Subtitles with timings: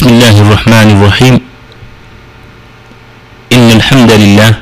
[0.00, 1.36] بسم الله الرحمن الرحيم.
[3.52, 4.52] إن الحمد لله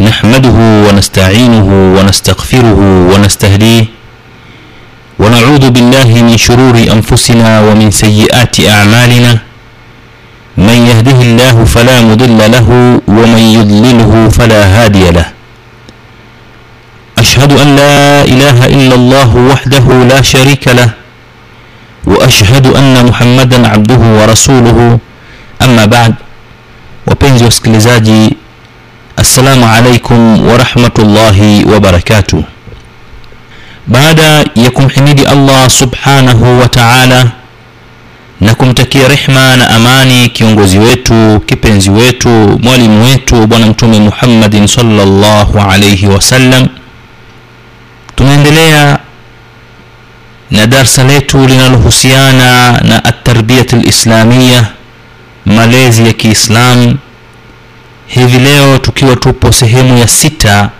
[0.00, 0.58] نحمده
[0.88, 2.80] ونستعينه ونستغفره
[3.12, 3.84] ونستهديه
[5.20, 9.32] ونعوذ بالله من شرور أنفسنا ومن سيئات أعمالنا.
[10.56, 12.68] من يهده الله فلا مضل له
[13.04, 15.28] ومن يضلله فلا هادي له.
[17.20, 21.03] أشهد أن لا إله إلا الله وحده لا شريك له
[22.05, 24.99] واشhadu anna muhammadan abduhu wa rasuluhu
[25.59, 26.13] amma ba'd
[27.05, 28.35] wapenzi wasikilizaji
[29.17, 32.43] assalamu alaikum wa rahmatullahi wa barakatuh
[33.87, 37.31] baada ya kumhimidi allah subhanahu wa ta'ala
[38.41, 42.29] na kumtakia rehma na amani kiongozi wetu kipenzi wetu
[42.63, 46.67] mwalimu wetu bwana mtume muhammadin sallallahu alayhi wasallam
[48.15, 48.99] tunaendelea
[50.50, 54.66] na darsa letu linalohusiana na atarbiyat lislamia
[55.46, 56.96] malezi ya kiislam
[58.06, 60.70] hivi leo tukiwa tupo sehemu ya sita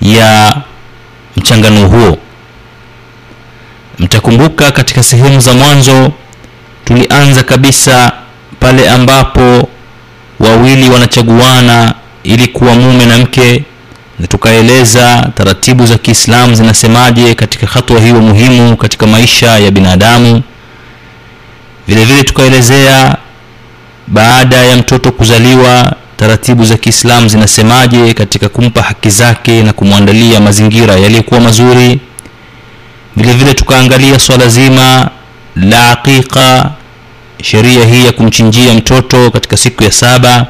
[0.00, 0.56] ya
[1.36, 2.18] mchanganuo huo.
[3.98, 6.12] Mtakumbuka katika sehemu za mwanzo
[6.84, 8.12] tulianza kabisa
[8.60, 9.68] pale ambapo
[10.40, 13.64] wawili wanachaguana ili kuwa mume na mke
[14.22, 20.42] na tukaeleza taratibu za kiislamu zinasemaje katika hatua hiyo muhimu katika maisha ya binadamu.
[21.88, 23.16] Vile vile tukaelezea
[24.06, 30.96] baada ya mtoto kuzaliwa taratibu za kiislamu zinasemaje katika kumpa haki zake na kumwandalia mazingira
[30.96, 32.00] yaliyokuwa mazuri.
[33.16, 35.10] Vile vile tukaangalia swala zima
[35.56, 36.70] la aqiqa
[37.42, 40.46] sheria hii ya kumchinjia mtoto katika siku ya saba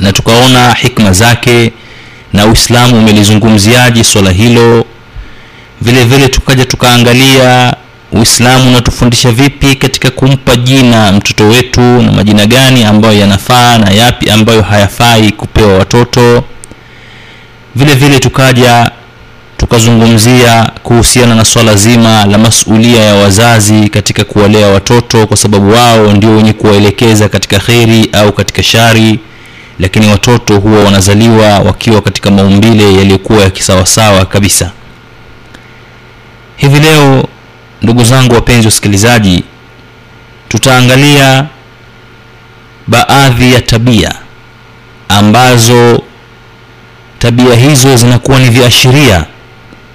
[0.00, 1.72] na tukaona hikma zake
[2.32, 4.84] na uislamu umelizungumziaje swala hilo?
[5.80, 7.74] Vile vile tukaja tukaangalia
[8.12, 14.30] uislamu unatufundisha vipi katika kumpa jina mtoto wetu na majina gani ambayo yanafaa na yapi
[14.30, 16.44] ambayo hayafai kupewa watoto?
[17.74, 18.90] Vile vile tukaja
[19.56, 26.12] tukazungumzia kuhusiana na swala zima la masulia ya wazazi katika kuwalea watoto kwa sababu wao
[26.12, 29.18] ndio wenye kuwaelekeza katika kheri au katika shari
[29.78, 34.70] lakini watoto huwa wanazaliwa wakiwa katika maumbile yaliyokuwa ya kisawasawa kabisa.
[36.56, 37.28] Hivi leo
[37.82, 39.44] ndugu zangu wapenzi wasikilizaji
[40.48, 41.46] tutaangalia
[42.86, 44.14] baadhi ya tabia
[45.08, 46.02] ambazo
[47.18, 49.24] tabia hizo zinakuwa ni viashiria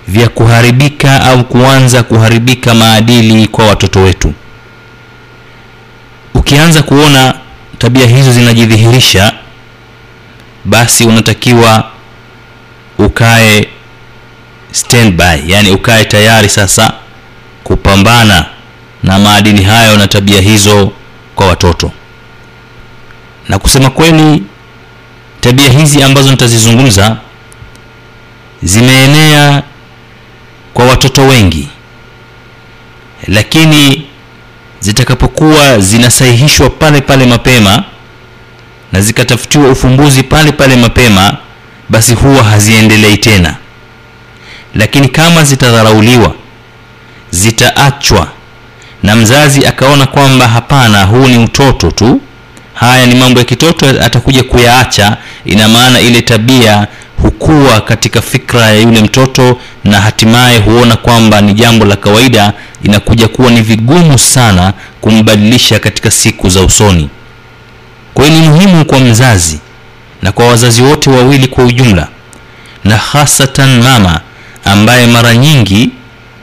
[0.08, 4.34] vya kuharibika au kuanza kuharibika maadili kwa watoto wetu.
[6.34, 7.34] Ukianza kuona
[7.78, 9.34] tabia hizo zinajidhihirisha
[10.66, 11.92] basi unatakiwa
[12.98, 13.68] ukae
[14.72, 15.44] standby.
[15.48, 16.94] Yani ukae tayari sasa
[17.64, 18.46] kupambana
[19.04, 20.92] na maadili hayo na tabia hizo
[21.36, 21.92] kwa watoto.
[23.50, 24.44] Na kusema kweli
[25.42, 27.18] tabia hizi ambazo nitazizungumza
[28.64, 29.64] zimeenea
[30.74, 31.70] kwa watoto wengi
[33.28, 34.06] lakini
[34.80, 37.84] zitakapokuwa zinasahihishwa pale pale mapema
[38.94, 41.38] na zikatafutiwa ufumbuzi pale pale mapema
[41.90, 43.56] basi huwa haziendelei tena.
[44.76, 46.34] Lakini kama zitadharauliwa
[47.32, 48.28] zitaachwa
[49.04, 52.22] na mzazi akaona kwamba hapana huu ni utoto tu
[52.74, 55.18] haya ni mambo ya kitoto atakuja kuyaacha.
[55.46, 56.88] Ina maana ile tabia
[57.22, 62.54] hukua katika fikra ya yule mtoto na hatimaye huona kwamba ni jambo la kawaida
[62.84, 67.10] inakuja kuwa ni vigumu sana kumbadilisha katika siku za usoni
[68.14, 69.60] kwa hiyo ni muhimu kwa mzazi
[70.22, 72.08] na kwa wazazi wote wawili kwa ujumla
[72.84, 74.22] na hasatan mama
[74.66, 75.90] ambaye mara nyingi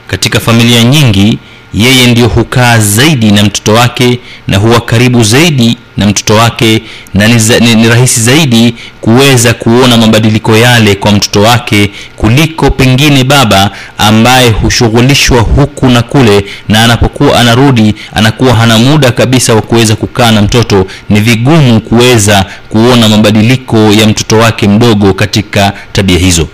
[0.07, 1.39] katika familia nyingi
[1.73, 6.81] yeye ndiyo hukaa zaidi na mtoto wake na huwa karibu zaidi na mtoto wake
[7.13, 12.71] na ni, za, ni, ni rahisi zaidi kuweza kuona mabadiliko yale kwa mtoto wake kuliko
[12.71, 19.61] pengine baba ambaye hushughulishwa huku na kule na anapokuwa anarudi anakuwa hana muda kabisa wa
[19.61, 20.87] kuweza kukaa na mtoto.
[21.09, 26.47] Ni vigumu kuweza kuona mabadiliko ya mtoto wake mdogo katika tabia hizo.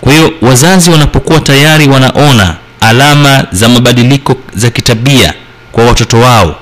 [0.00, 5.34] Kwa hiyo wazazi wanapokuwa tayari wanaona alama za mabadiliko za kitabia
[5.72, 6.56] kwa watoto wao.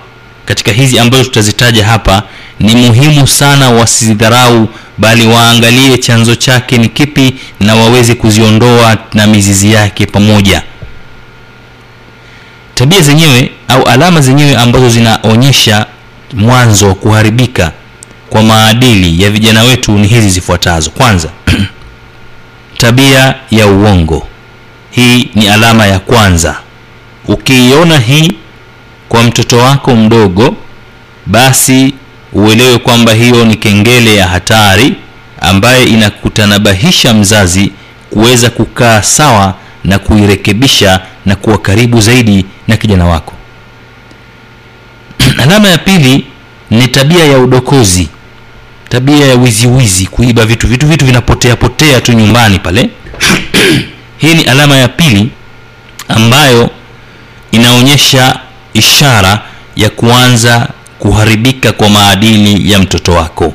[0.45, 2.23] Katika hizi ambazo tutazitaja hapa
[2.61, 4.69] ni muhimu sana wasizidharau
[4.99, 10.63] bali waangalie chanzo chake ni kipi na waweze kuziondoa na mizizi yake pamoja.
[12.75, 15.87] Tabia zenyewe au alama zenyewe ambazo zinaonyesha
[16.35, 17.73] mwanzo wa kuharibika
[18.31, 20.91] kwa maadili ya vijana wetu ni hizi zifuatazo.
[20.91, 21.29] Kwanza
[22.79, 24.27] tabia ya uongo
[24.99, 26.57] hii ni alama ya kwanza.
[27.29, 28.33] Ukiiona hii
[29.09, 30.57] kwa mtoto wako mdogo
[31.27, 31.95] basi
[32.33, 34.95] uelewe kwamba hiyo ni kengele ya hatari
[35.41, 37.73] ambaye inakutanabahisha mzazi
[38.11, 39.55] kuweza kukaa sawa
[39.85, 43.33] na kuirekebisha na kuwa karibu zaidi na kijana wako.
[45.43, 46.27] Alama ya pili
[46.71, 48.09] ni tabia ya udokozi.
[48.89, 50.67] Tabia ya wiziwizi kuiba vitu.
[50.67, 52.91] Vitu vitu vinapotea potea tu nyumbani pale
[54.19, 55.31] hii ni alama ya pili
[56.09, 56.71] ambayo
[57.53, 58.41] inaonyesha
[58.75, 59.43] ishara
[59.77, 60.69] ya kuanza
[60.99, 63.53] kuharibika kwa maadili ya mtoto wako.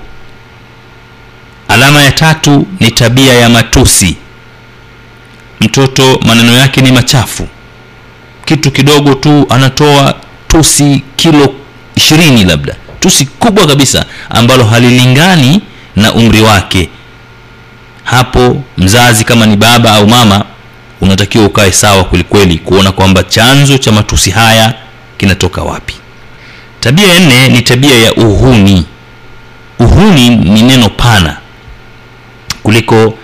[1.68, 4.18] Alama ya tatu ni tabia ya matusi.
[5.62, 7.48] Mtoto maneno yake ni machafu.
[8.46, 10.16] Kitu kidogo tu anatoa
[10.48, 11.54] tusi kilo
[11.96, 12.76] ishirini labda.
[13.00, 15.62] Tusi kubwa kabisa ambalo halilingani
[15.96, 16.90] na umri wake.
[18.04, 20.46] Hapo mzazi kama ni baba au mama
[21.04, 24.74] unatakiwa ukae sawa kwelikweli kuona kwamba chanzo cha matusi haya
[25.18, 25.94] kinatoka wapi.
[26.80, 28.86] Tabia ya nne ni tabia ya uhuni.
[29.80, 31.38] Uhuni ni neno pana
[32.64, 33.18] kuliko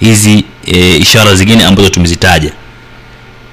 [0.00, 2.52] hizi e, ishara zingine ambazo tumezitaja.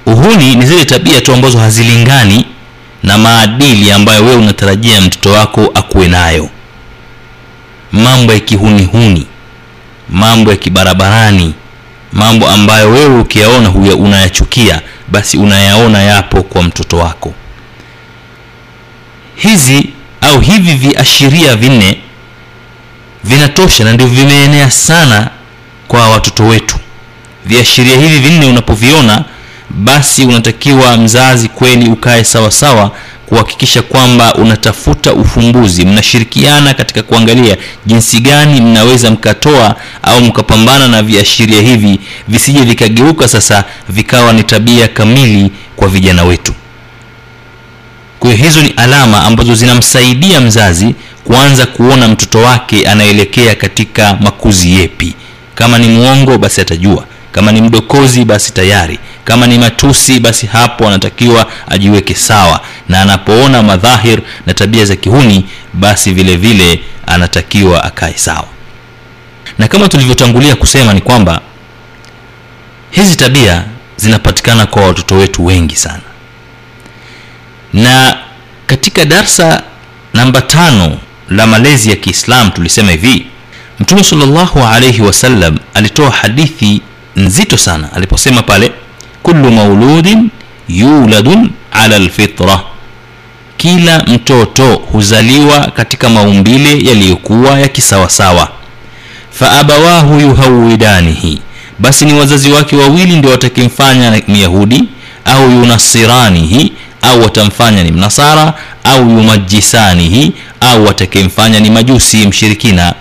[0.06, 2.44] Uhuni ni zile tabia tu ambazo hazilingani
[3.02, 6.48] na maadili ambayo wewe unatarajia mtoto wako akuwe nayo.
[7.92, 9.26] Mambo ya kihunihuni
[10.10, 11.54] mambo ya kibarabarani
[12.12, 17.34] mambo ambayo wewe ukiyaona huya unayachukia basi unayaona yapo kwa mtoto wako.
[19.36, 21.98] Hizi au hivi viashiria vinne
[23.24, 25.30] vinatosha na ndio vimeenea sana
[25.88, 26.76] kwa watoto wetu.
[27.44, 29.24] Viashiria hivi vinne unapoviona
[29.70, 32.90] basi unatakiwa mzazi kweli ukae sawasawa sawa
[33.36, 37.56] kuhakikisha kwamba unatafuta ufumbuzi mnashirikiana katika kuangalia
[37.86, 44.88] jinsi gani mnaweza mkatoa au mkapambana na viashiria hivi visije vikageuka sasa vikawa ni tabia
[44.88, 46.52] kamili kwa vijana wetu.
[48.18, 50.94] Kwa hizo ni alama ambazo zinamsaidia mzazi
[51.24, 55.14] kuanza kuona mtoto wake anaelekea katika makuzi yepi.
[55.54, 58.98] Kama ni mwongo basi atajua kama ni mdokozi basi tayari.
[59.24, 62.60] Kama ni matusi basi hapo anatakiwa ajiweke sawa.
[62.88, 68.44] Na anapoona madhahir na tabia za kihuni basi vile vile anatakiwa akae sawa.
[69.58, 71.40] Na kama tulivyotangulia kusema ni kwamba
[72.90, 73.64] hizi tabia
[73.96, 76.00] zinapatikana kwa watoto wetu wengi sana.
[77.72, 78.18] Na
[78.66, 79.62] katika darsa
[80.14, 80.98] namba tano
[81.30, 83.26] la malezi ya kiislam tulisema hivi
[83.80, 86.82] mtume salllahu alaihi wasallam alitoa hadithi
[87.16, 87.92] nzito sana.
[87.92, 88.72] Aliposema pale
[89.22, 90.30] kullu mauludin
[90.68, 92.60] yuladun ala lfitra
[93.56, 98.48] kila mtoto huzaliwa katika maumbile yaliyokuwa ya kisawasawa
[99.30, 101.42] faabawahu yuhawidanihi.
[101.78, 104.84] Basi ni wazazi wake wawili ndio watakimfanya myahudi
[105.24, 106.72] au yunasiranihi
[107.02, 108.54] au watamfanya ni mnasara
[108.84, 112.94] au yumajisanihi au watakimfanya ni majusi mshirikina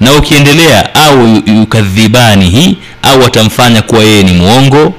[0.00, 4.94] na ukiendelea au yukadhibanihi au watamfanya kuwa yeye ni mwongo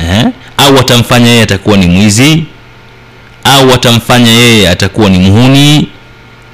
[0.00, 0.26] eh?
[0.56, 2.44] au watamfanya yeye atakuwa ni mwizi
[3.44, 5.88] au watamfanya yeye atakuwa ni muhuni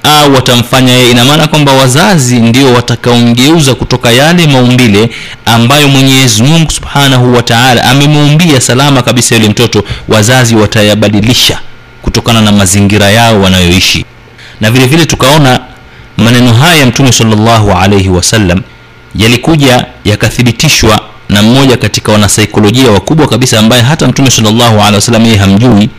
[0.03, 5.09] au watamfanya yeye ina maana kwamba wazazi ndio watakaomgeuza kutoka yale maumbile
[5.45, 11.59] ambayo mwenyezi mungu subhanahu wataala amemuumbia salama kabisa yule mtoto wazazi watayabadilisha
[12.01, 14.05] kutokana na mazingira yao wanayoishi
[14.61, 15.59] na vile vile tukaona
[16.17, 18.61] maneno haya ya mtume salllahu alaihi wasallam
[19.15, 25.37] yalikuja yakathibitishwa na mmoja katika wanasaikolojia wakubwa kabisa ambaye hata mtume salllahu alehi wasallam yeye
[25.37, 25.89] hamjui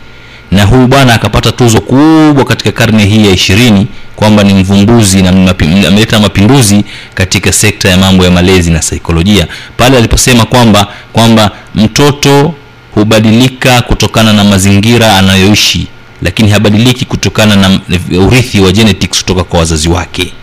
[0.51, 5.29] na huyu bwana akapata tuzo kubwa katika karne hii ya ishirini kwamba ni mvumbuzi na
[5.29, 6.83] ameleta mapinduzi
[7.13, 9.47] katika sekta ya mambo ya malezi na saikolojia.
[9.77, 12.53] Pale aliposema kwamba kwamba mtoto
[12.91, 15.87] hubadilika kutokana na mazingira anayoishi
[16.21, 17.79] lakini habadiliki kutokana na
[18.27, 20.33] urithi wa genetics kutoka kwa wazazi wake.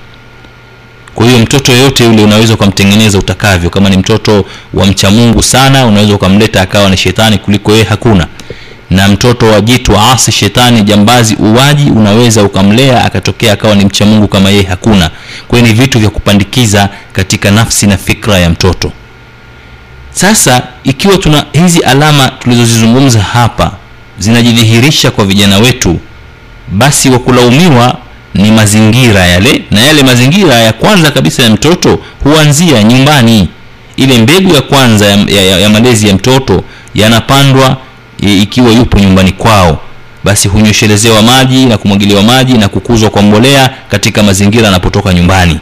[1.15, 3.71] Kwa hiyo mtoto yoyote yule unaweza ukamtengeneza utakavyo.
[3.71, 8.27] Kama ni mtoto wa mcha mungu sana unaweza ukamleta akawa ni shetani kuliko yeye hakuna.
[8.91, 14.29] Na mtoto wa jitu asi shetani jambazi uwaji unaweza ukamlea akatokea akawa ni mcha mungu
[14.29, 15.11] kama yeye hakuna.
[15.49, 18.93] Kwa ni vitu vya kupandikiza katika nafsi na fikra ya mtoto.
[20.11, 23.73] Sasa ikiwa tuna hizi alama tulizozizungumza hapa
[24.19, 25.99] zinajidhihirisha kwa vijana wetu
[26.73, 27.97] basi wakulaumiwa
[28.35, 33.49] ni mazingira yale na yale mazingira ya kwanza kabisa ya mtoto huanzia nyumbani.
[33.97, 37.77] Ile mbegu ya kwanza ya, ya, ya malezi ya mtoto yanapandwa
[38.23, 39.81] e, ikiwa yupo nyumbani kwao.
[40.25, 45.59] Basi hunyoshelezewa maji na kumwagiliwa maji na kukuzwa kwa mbolea katika mazingira anapotoka nyumbani.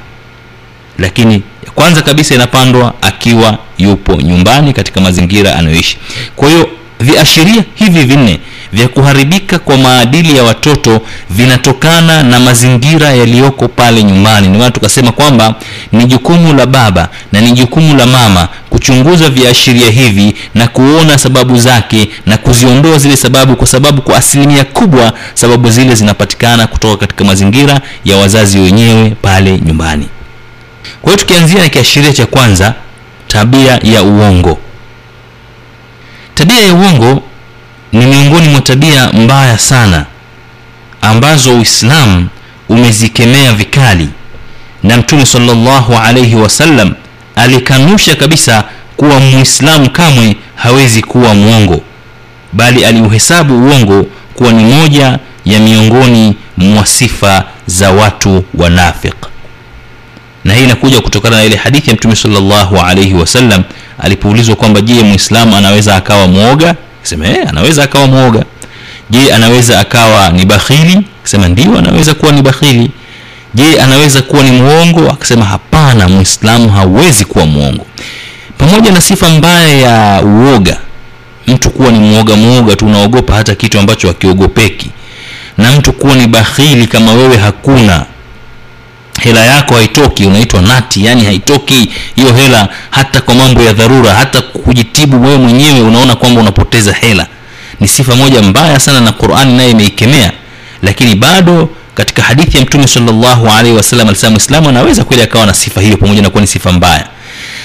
[0.99, 1.42] Lakini
[1.75, 5.96] kwanza kabisa inapandwa akiwa yupo nyumbani katika mazingira anayoishi.
[6.37, 6.68] Kwa hiyo
[7.01, 8.41] viashiria hivi vinne
[8.73, 14.49] vya kuharibika kwa maadili ya watoto vinatokana na mazingira yaliyoko pale nyumbani.
[14.49, 15.55] Ndio maana tukasema kwamba
[15.93, 21.59] ni jukumu la baba na ni jukumu la mama kuchunguza viashiria hivi na kuona sababu
[21.59, 27.25] zake na kuziondoa zile sababu kwa sababu kwa asilimia kubwa sababu zile zinapatikana kutoka katika
[27.25, 30.09] mazingira ya wazazi wenyewe pale nyumbani.
[31.03, 32.75] Kwa hiyo tukianzia na kiashiria cha kwanza
[33.29, 34.59] tabia ya uongo
[36.35, 37.23] tabia ya uongo
[37.93, 40.07] ni miongoni mwa tabia mbaya sana
[41.03, 42.29] ambazo uislamu
[42.69, 44.09] umezikemea vikali.
[44.83, 46.95] Na mtume salllahu alaihi wasallam
[47.37, 48.64] alikanusha kabisa
[48.97, 51.81] kuwa muislamu kamwe hawezi kuwa mwongo
[52.53, 59.14] bali aliuhesabu uongo kuwa ni moja ya miongoni mwa sifa za watu wanafiq.
[60.45, 63.62] Na hii inakuja kutokana na ile hadithi ya mtume salllahu alaihi wasallam
[64.04, 68.44] alipoulizwa kwamba je mwislamu anaweza akawa mwoga sema eh, anaweza akawa mwoga
[69.11, 71.00] je anaweza akawa ni bakhili?
[71.20, 72.90] Akasema ndio anaweza kuwa ni bakhili.
[73.54, 77.87] Je anaweza kuwa ni mwongo akasema hapana muislamu hawezi kuwa mwongo
[78.58, 80.76] pamoja na sifa mbaya ya uoga
[81.46, 84.90] mtu kuwa ni mwoga mwoga tu unaogopa hata kitu ambacho hakiogopeki.
[85.58, 88.06] Na mtu kuwa ni bakhili kama wewe hakuna
[89.25, 94.40] hela yako haitoki unaitwa nati yani haitoki hiyo hela hata kwa mambo ya dharura hata
[94.43, 97.26] kujitibu wewe mwenyewe unaona kwamba unapoteza hela.
[97.81, 100.33] Ni sifa moja mbaya sana na qurani naye imeikemea
[100.83, 105.54] lakini bado katika hadithi ya mtume salllahu alaihi wasallam alisema mwislamu anaweza kweli akawa na
[105.54, 107.07] sifa hiyo pamoja na kuwa ni sifa mbaya.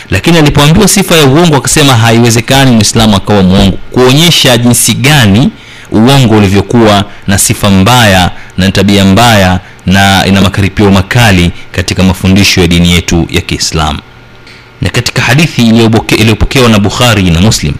[0.10, 3.78] Lakini alipoambiwa sifa ya uongo akasema haiwezekani mwislamu akawa mwongo.
[3.92, 5.50] Kuonyesha jinsi gani
[5.92, 12.68] uongo ulivyokuwa na sifa mbaya na tabia mbaya na ina makaripio makali katika mafundisho ya
[12.68, 14.00] dini yetu ya kiislamu
[14.82, 15.62] na katika hadithi
[16.18, 17.74] iliyopokewa na bukhari na muslim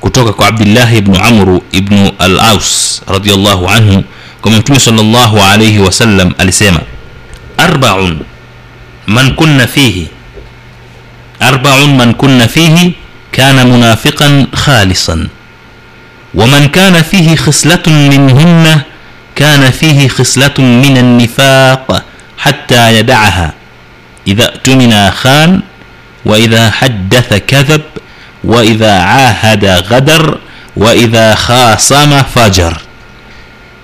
[0.00, 4.04] kutoka kwa abdillahi ibnu amru ibnu al aus radiallahu anhu
[4.42, 6.80] kwamba mtume salllahu alaihi wasallam alisema
[7.56, 8.18] arbaun
[9.06, 10.08] man kunna fihi
[11.40, 12.94] arbaun man kunna fihi
[13.30, 15.28] kana munafiqan khalisan
[16.36, 18.80] ومن كان فيه خصلة منهن
[19.36, 22.04] كان فيه خصلة من النفاق
[22.38, 23.52] حتى يدعها
[24.26, 25.60] إذا اؤتمن خان
[26.24, 27.82] وإذا حدث كذب
[28.44, 30.38] وإذا عاهد غدر
[30.76, 32.76] وإذا خاصم فجر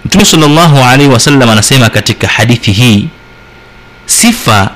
[0.05, 3.09] mtume salllahu alaihi wasallam anasema katika hadithi hii
[4.07, 4.71] sifa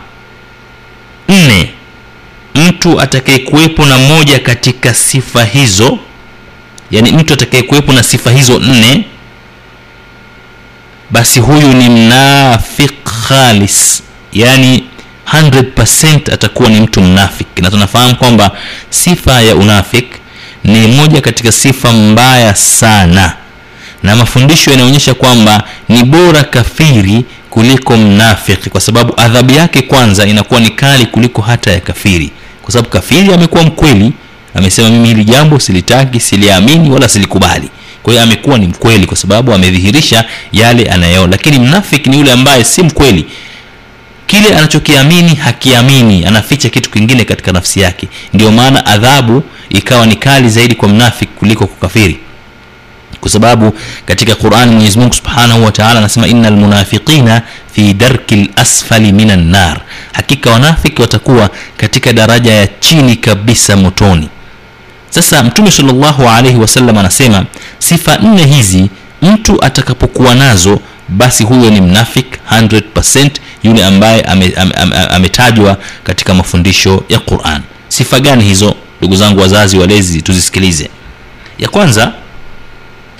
[1.29, 1.71] nne
[2.55, 5.99] mtu atakayekuwepo na moja katika sifa hizo
[6.91, 9.05] yani mtu atakayekuwepo na sifa hizo nne
[11.11, 12.93] basi huyu ni mnafiq
[13.29, 14.03] khalis.
[14.33, 14.85] Yani
[15.33, 18.51] 100% atakuwa ni mtu mnafik na tunafahamu kwamba
[18.91, 20.07] sifa ya unafik
[20.65, 23.33] ni moja katika sifa mbaya sana.
[24.03, 30.61] Na mafundisho yanaonyesha kwamba ni bora kafiri kuliko mnafiki kwa sababu adhabu yake kwanza inakuwa
[30.61, 32.31] ni kali kuliko hata ya kafiri.
[32.63, 34.13] Kwa sababu kafiri amekuwa mkweli
[34.57, 37.69] amesema mimi hili jambo silitaki siliamini wala silikubali.
[38.03, 41.31] Kwa hiyo amekuwa ni mkweli kwa sababu amedhihirisha yale anayoona.
[41.33, 43.27] Lakini mnafiki ni yule ambaye si mkweli.
[44.27, 48.09] Kile anachokiamini hakiamini anaficha kitu kingine katika nafsi yake.
[48.35, 52.19] Ndio maana adhabu ikawa ni kali zaidi kwa mnafiki kuliko kukafiri.
[53.21, 53.73] Kwa sababu
[54.07, 59.81] katika qurani mwenyezi mungu subhanahu wa taala anasema ina lmunafiqina fi darki lasfali min annar
[60.13, 64.29] hakika wanafiki watakuwa katika daraja ya chini kabisa motoni
[65.11, 67.45] sasa mtume salllahu alaihi wasallam anasema
[67.79, 68.91] sifa nne hizi
[69.23, 73.31] mtu atakapokuwa nazo basi huyo ni mnafik 100
[73.63, 77.61] yule ambaye ametajwa ame, ame, ame katika mafundisho ya quran.
[77.89, 80.91] Sifa gani hizo ndugu zangu wazazi walezi tuzisikilize?
[81.59, 82.13] Ya kwanza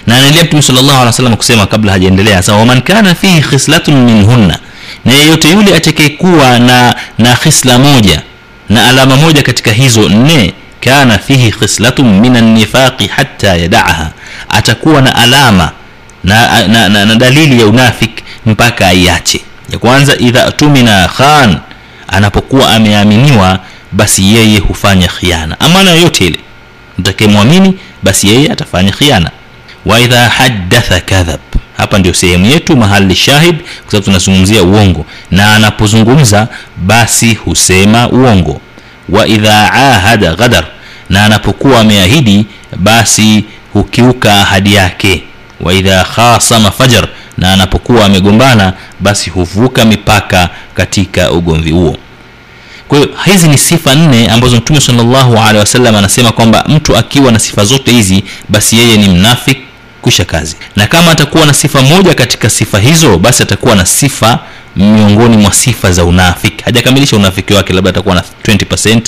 [0.07, 4.59] na anaendelea mtume salllahu alih wasallam kusema kabla hajaendelea sema waman kana fihi khislatun minhunna
[5.05, 8.23] na yeyote yule atakayekuwa na na khisla moja
[8.69, 14.11] na alama moja katika hizo nne kana fihi khislatun min annifaqi hatta yadaaha.
[14.49, 15.71] Atakuwa na alama
[16.25, 19.41] na, na, na, na dalili ya unafik mpaka aiache.
[19.73, 21.59] Ya kwanza idha tumina khan
[22.09, 23.59] anapokuwa ameaminiwa
[23.93, 25.61] basi yeye hufanya khiana.
[25.61, 26.39] Amana yoyote ile
[26.99, 29.31] mtakayemwamini basi yeye atafanya khiana.
[29.87, 31.41] Wa idha haddatha kadhab
[31.77, 35.07] hapa ndio sehemu yetu mahali shahid kwa sababu tunazungumzia uongo.
[35.31, 38.61] Na anapozungumza basi husema uongo
[39.09, 40.65] wa idha ahada ghadar
[41.11, 42.47] na anapokuwa ameahidi
[42.77, 45.23] basi hukiuka ahadi yake.
[45.61, 47.09] Wa idha khasama fajar
[47.39, 51.97] na anapokuwa amegombana basi huvuka mipaka katika ugomvi huo.
[52.89, 57.33] Kwa hiyo hizi ni sifa nne ambazo mtume salllahu alehi wasallam anasema kwamba mtu akiwa
[57.33, 59.59] na sifa zote hizi basi yeye ni mnafik
[60.07, 60.57] kusha kazi.
[60.77, 64.39] Na kama atakuwa na sifa moja katika sifa hizo basi atakuwa na sifa
[64.77, 66.65] miongoni mwa sifa za unafiki.
[66.65, 69.01] Hajakamilisha unafiki wake labda atakuwa na 20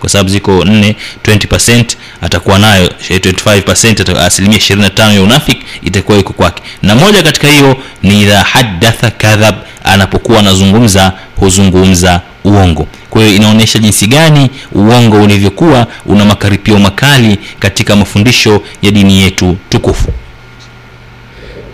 [0.00, 0.96] kwa sababu ziko nne.
[1.24, 1.84] 20
[2.22, 6.62] atakuwa nayo 25 asilimia 25 ya unafiki itakuwa iko kwake.
[6.82, 12.86] Na moja katika hiyo ni idha hadatha kadhab anapokuwa anazungumza huzungumza uongo.
[13.10, 19.56] Kwa hiyo inaonyesha jinsi gani uongo ulivyokuwa una makaripio makali katika mafundisho ya dini yetu
[19.68, 20.12] tukufu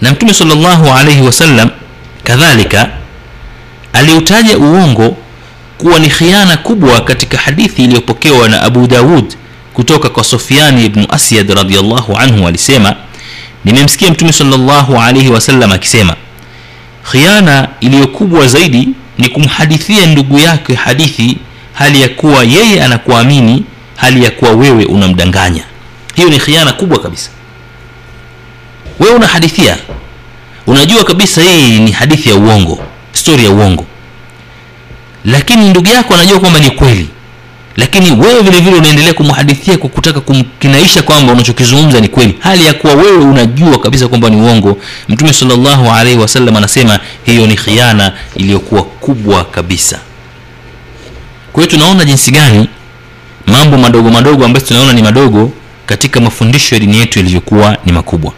[0.03, 1.71] na mtume salllahu alaihi wasallam
[2.25, 2.91] kadhalika
[3.93, 5.17] aliutaja uongo
[5.79, 9.35] kuwa ni khiana kubwa katika hadithi iliyopokewa na abu daud
[9.75, 12.97] kutoka kwa sofiani ibnu asyad radiallahu anhu alisema
[13.65, 16.17] nimemsikia mtume salllahu alaihi wasallam akisema
[17.13, 21.37] khiana iliyokubwa zaidi ni kumhadithia ndugu yake hadithi
[21.73, 23.65] hali ya kuwa yeye anakuamini
[23.97, 25.65] hali ya kuwa wewe unamdanganya
[26.15, 27.31] hiyo ni khiana kubwa kabisa
[29.01, 29.77] wewe unahadithia
[30.67, 32.79] unajua kabisa hii ni hadithi ya uongo
[33.13, 33.87] stori ya uongo.
[35.25, 37.09] Lakini ndugu yako anajua kwamba ni kweli.
[37.77, 42.35] Lakini wewe vile vile unaendelea kumhadithia kwa kutaka kumkinaisha kwamba unachokizungumza ni kweli.
[42.41, 44.79] Hali ya kuwa wewe unajua kabisa kwamba ni uongo.
[45.09, 49.99] Mtume salllahu alaihi wasallam anasema hiyo ni khiana iliyokuwa kubwa kabisa.
[51.53, 52.69] Kwa hiyo tunaona jinsi gani
[53.47, 55.53] mambo madogo madogo ambayo tunaona ni madogo
[55.87, 58.33] katika mafundisho ya dini yetu yalivyokuwa ni makubwa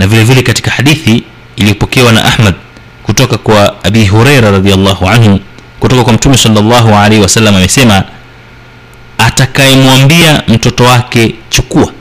[0.00, 1.24] na vile vile katika hadithi
[1.56, 2.54] iliyopokewa na ahmad
[3.02, 5.40] kutoka kwa abi hureira radiallahu anhu
[5.80, 8.04] kutoka kwa mtume salllahu alaihi wasallam amesema
[9.18, 11.92] atakayemwambia mtoto wake chukua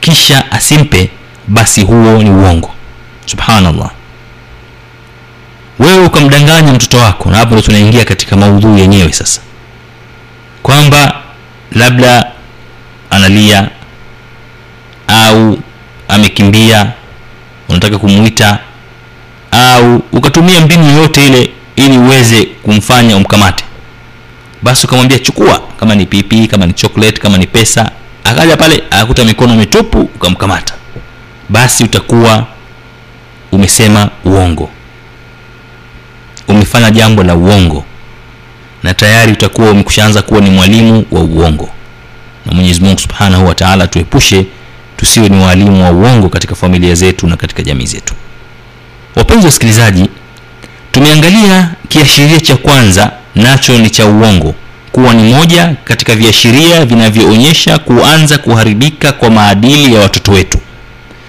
[0.00, 1.10] kisha asimpe
[1.48, 2.70] basi huo ni uongo.
[3.26, 3.90] Subhanallah.
[5.78, 9.40] Wewe ukamdanganya mtoto wako na hapo ndo tunaingia katika maudhui yenyewe sasa
[10.62, 11.14] kwamba
[11.72, 12.26] labda
[13.10, 13.68] analia
[15.08, 15.58] au
[16.08, 16.92] amekimbia
[17.68, 18.58] unataka kumwita
[19.50, 23.64] au ukatumia mbinu yoyote ile ili uweze kumfanya umkamate.
[24.62, 27.90] Basi ukamwambia chukua kama ni pipi kama ni chocolate kama ni pesa.
[28.24, 30.74] Akaja pale akakuta mikono mitupu ukamkamata.
[31.48, 32.46] Basi utakuwa
[33.52, 34.70] umesema uongo.
[36.48, 37.84] Umefanya jambo la uongo.
[38.82, 41.68] Na tayari utakuwa umekushaanza kuwa ni mwalimu wa uongo.
[42.46, 44.46] Na mwenyezi mungu subhanahu wa taala tuepushe
[44.98, 48.14] tusiwe ni waalimu wa uongo katika familia zetu na katika jamii zetu.
[49.16, 50.08] Wapenzi wasikilizaji
[50.92, 54.54] tumeangalia kiashiria cha kwanza nacho ni cha uongo
[54.92, 60.58] kuwa ni moja katika viashiria vinavyoonyesha kuanza kuharibika kwa maadili ya watoto wetu.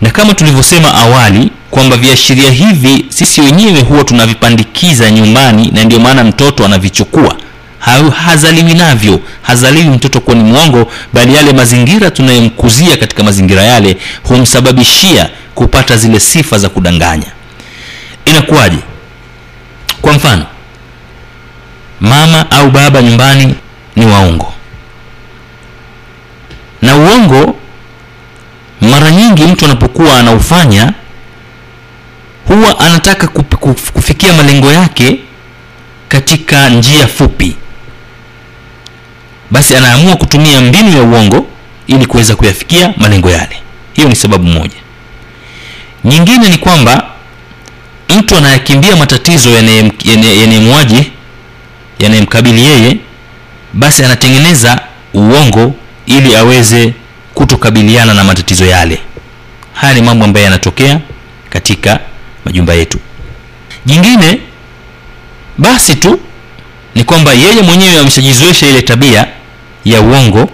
[0.01, 6.23] Na kama tulivyosema awali kwamba viashiria hivi sisi wenyewe huwa tunavipandikiza nyumbani na ndio maana
[6.23, 7.35] mtoto anavichukua
[7.79, 9.19] ha, hazaliwi navyo.
[9.41, 16.19] Hazaliwi mtoto kuwa ni mwongo bali yale mazingira tunayomkuzia katika mazingira yale humsababishia kupata zile
[16.19, 17.27] sifa za kudanganya.
[18.25, 18.77] Inakuwaje?
[20.01, 20.45] Kwa mfano
[21.99, 23.55] mama au baba nyumbani
[23.95, 24.53] ni waongo.
[26.81, 27.55] Na uongo
[28.81, 30.93] mara nyingi mtu anapokuwa anaufanya
[32.47, 33.27] huwa anataka
[33.93, 35.19] kufikia malengo yake
[36.07, 37.55] katika njia fupi
[39.51, 41.47] basi anaamua kutumia mbinu ya uongo
[41.87, 43.61] ili kuweza kuyafikia malengo yale.
[43.93, 44.75] Hiyo ni sababu moja.
[46.05, 47.05] Nyingine ni kwamba
[48.09, 51.11] mtu anayekimbia matatizo yanayemwaji
[51.99, 52.97] yanayemkabili yeye
[53.73, 54.81] basi anatengeneza
[55.13, 55.73] uongo
[56.05, 56.93] ili aweze
[57.33, 58.99] kutokabiliana na matatizo yale.
[59.73, 60.99] Haya ni mambo ambayo yanatokea
[61.49, 61.99] katika
[62.45, 62.99] majumba yetu.
[63.85, 64.39] Jingine
[65.57, 66.19] basi tu
[66.95, 69.27] ni kwamba yeye mwenyewe ameshajizoesha ile tabia
[69.85, 70.49] ya uongo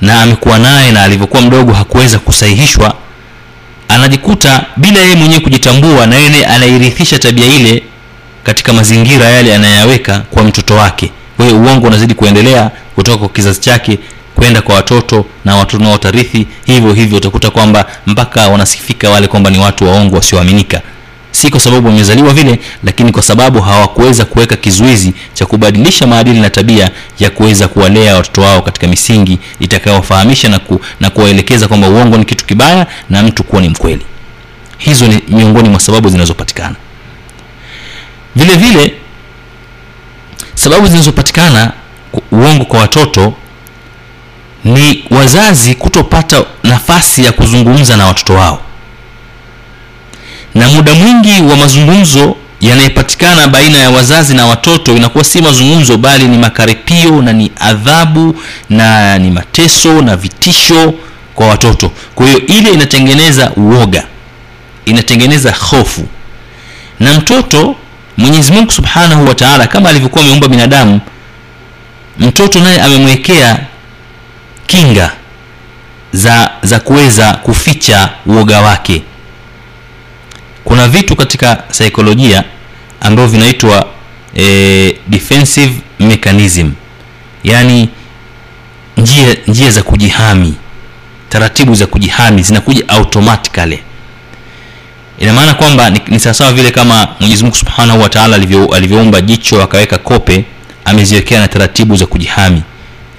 [0.00, 2.94] na amekuwa naye na alivyokuwa mdogo hakuweza kusahihishwa
[3.88, 7.82] anajikuta bila yeye mwenyewe kujitambua na yeye anairithisha tabia ile
[8.44, 11.10] katika mazingira yale anayaweka kwa mtoto wake.
[11.36, 13.98] Kwa hiyo uongo unazidi kuendelea kutoka kwa kizazi chake
[14.34, 19.50] kwenda kwa watoto na watoto nao watarithi hivyo hivyo utakuta kwamba mpaka wanasifika wale kwamba
[19.50, 20.80] ni watu waongo wasioaminika
[21.32, 26.50] si kwa sababu wamezaliwa vile lakini kwa sababu hawakuweza kuweka kizuizi cha kubadilisha maadili na
[26.50, 32.16] tabia ya kuweza kuwalea watoto wao katika misingi itakayowafahamisha na, ku, na kuwaelekeza kwamba uongo
[32.18, 34.06] ni kitu kibaya na mtu kuwa ni mkweli.
[34.78, 36.74] Hizo ni miongoni mwa sababu zinazopatikana.
[38.36, 38.94] Vile vile
[40.54, 41.72] sababu zinazopatikana
[42.32, 43.34] uongo kwa watoto
[44.64, 48.62] ni wazazi kutopata nafasi ya kuzungumza na watoto wao
[50.54, 56.28] na muda mwingi wa mazungumzo yanayepatikana baina ya wazazi na watoto inakuwa si mazungumzo bali
[56.28, 58.36] ni makaripio na ni adhabu
[58.70, 60.94] na ni mateso na vitisho
[61.34, 61.90] kwa watoto.
[62.14, 64.04] Kwa hiyo ile inatengeneza uoga
[64.84, 66.06] inatengeneza hofu.
[67.00, 67.76] Na mtoto
[68.16, 71.00] mwenyezi mungu subhanahu wa taala kama alivyokuwa ameumba binadamu
[72.18, 73.58] mtoto naye amemwekea
[74.66, 75.10] kinga
[76.12, 79.02] za za kuweza kuficha uoga wake
[80.70, 82.44] kuna vitu katika saikolojia
[83.00, 83.86] ambavyo vinaitwa
[84.36, 86.70] e, defensive mechanism.
[87.44, 87.88] Yaani
[88.96, 90.54] njia, njia za kujihami
[91.28, 93.78] taratibu za kujihami zinakuja automatically.
[95.18, 98.36] Ina maana kwamba ni, ni sawasawa vile kama mwenyezi mungu subhanahu wataala
[98.72, 100.44] alivyoumba jicho akaweka kope
[100.84, 102.62] ameziwekea na taratibu za kujihami.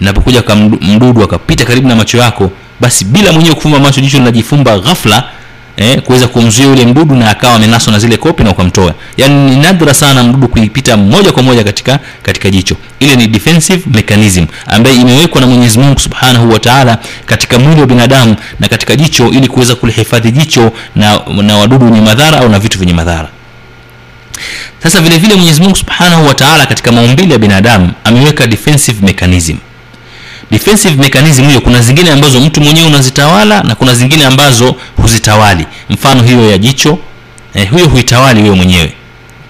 [0.01, 0.43] Inapokuja
[0.81, 5.23] mdudu akapita karibu na macho yako basi bila mwenyewe kufumba macho jicho linajifumba ghafla
[5.77, 8.93] eh, kuweza kumzuia yule mdudu na akawa amenaswa na zile kopi na ukamtoa.
[9.17, 12.75] Yaani ni nadra sana mdudu kuipita moja kwa moja katika katika jicho.
[12.99, 17.87] Ile ni defensive mechanism ambayo imewekwa na mwenyezi mungu subhanahu wa taala katika mwili wa
[17.87, 22.59] binadamu na katika jicho ili kuweza kulihifadhi jicho na, na wadudu wenye madhara au na
[22.59, 23.27] vitu vyenye madhara.
[24.83, 29.55] Sasa vile vile mwenyezi mungu subhanahu wa taala katika maumbile ya binadamu ameweka defensive mechanism
[30.51, 35.65] defensive mechanism hiyo kuna zingine ambazo mtu mwenyewe unazitawala na kuna zingine ambazo huzitawali.
[35.89, 36.99] Mfano hiyo ya jicho
[37.53, 38.93] eh, huyo huitawali wewe mwenyewe.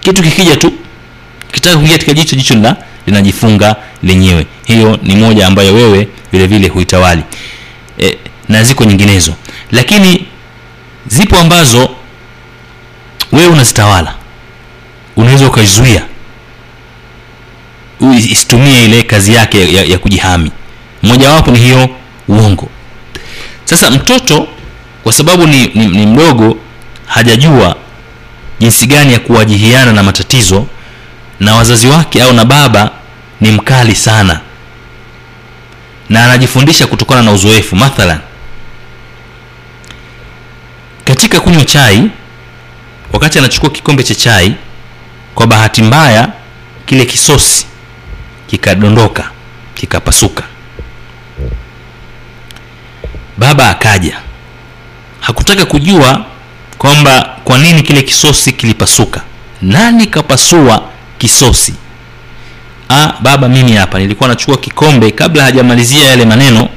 [0.00, 0.72] Kitu kikija tu
[1.52, 4.46] kitaka kuingia katika jicho jicho la linajifunga lenyewe.
[4.64, 7.22] Hiyo ni moja ambayo wewe vile vile huitawali.
[7.98, 8.16] Eh,
[8.48, 9.34] na ziko nyinginezo.
[9.72, 10.26] Lakini
[11.06, 11.90] zipo ambazo
[13.32, 14.14] wewe unazitawala.
[15.16, 16.02] Unaweza ukazuia
[18.18, 20.50] isitumie ile kazi yake ya, ya kujihami
[21.02, 21.88] mojawapo ni hiyo
[22.28, 22.68] uongo.
[23.64, 24.48] Sasa mtoto
[25.02, 26.56] kwa sababu ni, ni, ni mdogo
[27.06, 27.76] hajajua
[28.60, 30.66] jinsi gani ya kuwajihiana na matatizo
[31.40, 32.90] na wazazi wake au na baba
[33.40, 34.40] ni mkali sana.
[36.08, 37.76] Na anajifundisha kutokana na uzoefu.
[37.76, 38.18] Mathalan
[41.04, 42.10] katika kunywa chai
[43.12, 44.54] wakati anachukua kikombe cha chai
[45.34, 46.28] kwa bahati mbaya
[46.86, 47.66] kile kisosi
[48.46, 49.30] kikadondoka
[49.74, 50.44] kikapasuka
[53.38, 54.16] baba akaja.
[55.20, 56.24] Hakutaka kujua
[56.78, 59.20] kwamba kwa nini kile kisosi kilipasuka.
[59.62, 60.82] Nani kapasua
[61.18, 61.74] kisosi?
[62.88, 63.98] A, baba mimi hapa.
[63.98, 65.10] Nilikuwa nachukua kikombe.
[65.10, 66.68] Kabla hajamalizia yale maneno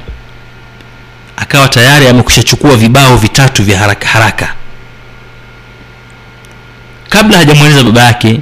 [1.36, 4.54] akawa tayari amekushachukua vibao vitatu vya haraka haraka.
[7.08, 8.40] Kabla hajamweleza baba yake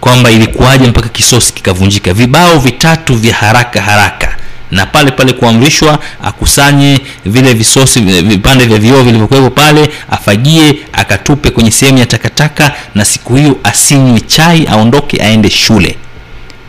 [0.00, 4.27] kwamba ilikuwaje mpaka kisosi kikavunjika vibao vitatu vya haraka haraka
[4.70, 11.70] na pale pale kuamrishwa akusanye vile visosi vipande vya vioo vilivyokuwepo pale afagie akatupe kwenye
[11.70, 15.96] sehemu ya takataka na siku hiyo asinywe chai aondoke aende shule.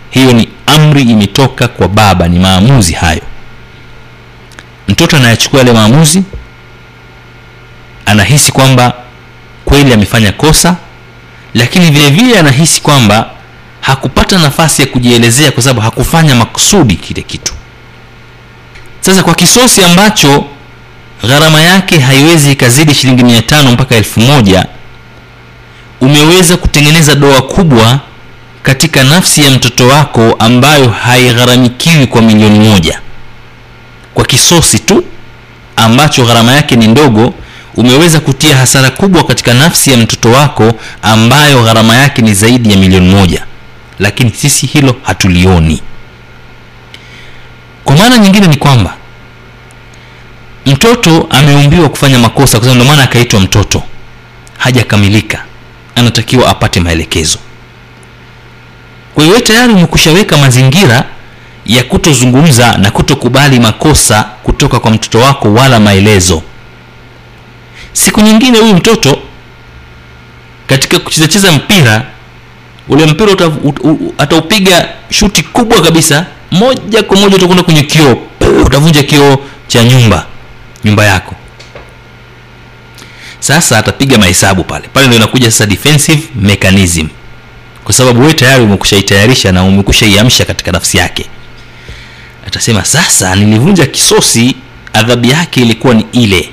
[0.09, 3.21] Hiyo ni amri imetoka kwa baba ni maamuzi hayo.
[4.87, 6.23] Mtoto anayachukua yale maamuzi
[8.05, 8.93] anahisi kwamba
[9.65, 10.75] kweli amefanya kosa
[11.53, 13.29] lakini vile vile anahisi kwamba
[13.81, 17.53] hakupata nafasi ya kujielezea kwa sababu hakufanya makusudi kile kitu
[19.01, 20.45] sasa kwa kisosi ambacho
[21.27, 24.65] gharama yake haiwezi ikazidi shilingi mia tano mpaka elfu moja
[26.01, 27.99] umeweza kutengeneza doa kubwa
[28.63, 33.01] katika nafsi ya mtoto wako ambayo haigharamikiwi kwa milioni moja.
[34.13, 35.03] Kwa kisosi tu
[35.75, 37.33] ambacho gharama yake ni ndogo
[37.75, 42.77] umeweza kutia hasara kubwa katika nafsi ya mtoto wako ambayo gharama yake ni zaidi ya
[42.77, 43.45] milioni moja.
[43.99, 45.81] Lakini sisi hilo hatulioni
[48.19, 48.93] nyingine ni kwamba
[50.65, 53.83] mtoto ameumbiwa kufanya makosa kwa ndio maana akaitwa mtoto.
[54.57, 55.43] Hajakamilika.
[55.95, 57.37] Anatakiwa apate maelekezo.
[59.15, 61.03] Kwa hiyo tayari umekushaweka mazingira
[61.65, 66.41] ya kutozungumza na kutokubali makosa kutoka kwa mtoto wako wala maelezo.
[67.93, 69.19] Siku nyingine huyu mtoto
[70.67, 72.05] katika kuchezacheza mpira
[72.89, 73.31] ule mpira
[74.17, 78.17] ataupiga shuti kubwa kabisa moja kwa moja utakwenda kwenye kioo
[78.65, 80.25] utavunja kioo cha nyumba
[80.85, 81.35] nyumba yako.
[83.39, 84.87] Sasa atapiga mahesabu pale.
[84.93, 87.07] Pale ndio inakuja sasa defensive mechanism.
[87.83, 91.25] Kwa sababu wewe tayari umekushaitayarisha na umekushaiamsha katika nafsi yake.
[92.47, 94.55] Atasema sasa nilivunja kisosi
[94.93, 96.49] adhabu yake ilikuwa ni ile.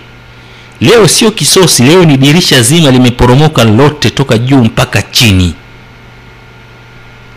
[0.80, 5.54] Leo sio kisosi leo ni dirisha zima limeporomoka lote toka juu mpaka chini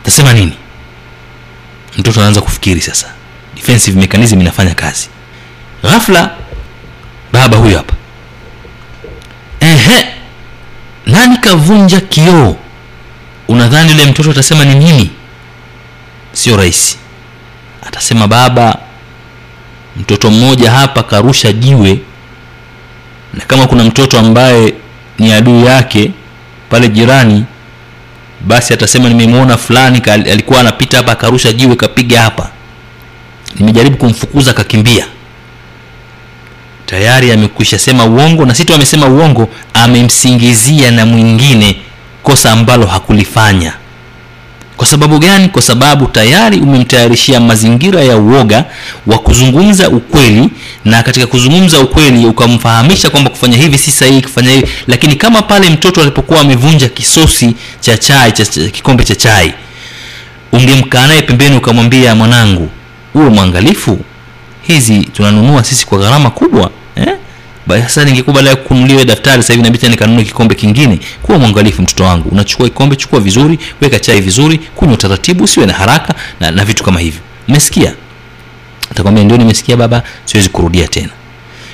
[0.04, 0.54] tasema nini?
[1.98, 3.08] Mtoto anaanza kufikiri sasa.
[3.56, 5.10] Defensive mechanism inafanya kazi.
[5.84, 6.32] Ghafla
[7.34, 7.94] baba huyo hapa.
[9.60, 10.06] Ehe
[11.06, 12.56] nani kavunja kioo?
[13.48, 15.10] Unadhani yule mtoto atasema ni nini?
[16.34, 16.98] Sio rahisi.
[17.88, 18.78] Atasema baba
[19.98, 22.00] mtoto mmoja hapa karusha jiwe
[23.34, 24.74] na kama kuna mtoto ambaye
[25.20, 26.12] ni adui yake
[26.70, 27.46] pale jirani
[28.42, 32.50] basi atasema nimemwona fulani alikuwa anapita hapa akarusha jiwe kapiga hapa.
[33.60, 35.06] Nimejaribu kumfukuza akakimbia.
[36.86, 41.76] Tayari amekwisha sema uongo na si tu amesema uongo amemsingizia na mwingine
[42.24, 43.74] kosa ambalo hakulifanya
[44.80, 45.50] kwa sababu gani?
[45.50, 48.66] Kwa sababu tayari umemtayarishia mazingira ya uoga
[49.08, 50.50] wa kuzungumza ukweli
[50.86, 54.68] na katika kuzungumza ukweli ukamfahamisha kwamba kufanya hivi si sahihi kufanya hivi.
[54.88, 59.54] Lakini kama pale mtoto alipokuwa amevunja kisosi cha chai cha, cha kikombe cha chai
[60.52, 62.70] ungemkaa naye pembeni ukamwambia mwanangu
[63.16, 64.00] uwe mwangalifu.
[64.62, 66.72] Hizi tunanunua sisi kwa gharama kubwa
[67.70, 71.00] sasa ningekubali kununuliwa daftari sasa hivi inabidi tena kikombe kingine.
[71.22, 72.30] Kuwa mwangalifu mtoto wangu.
[72.30, 76.84] Unachukua kikombe chukua vizuri weka chai vizuri kunywa taratibu usiwe na haraka na, na vitu
[76.84, 77.20] kama hivyo.
[77.48, 77.94] Umesikia?
[78.92, 81.10] Atakwambia ndio nimesikia baba siwezi kurudia tena.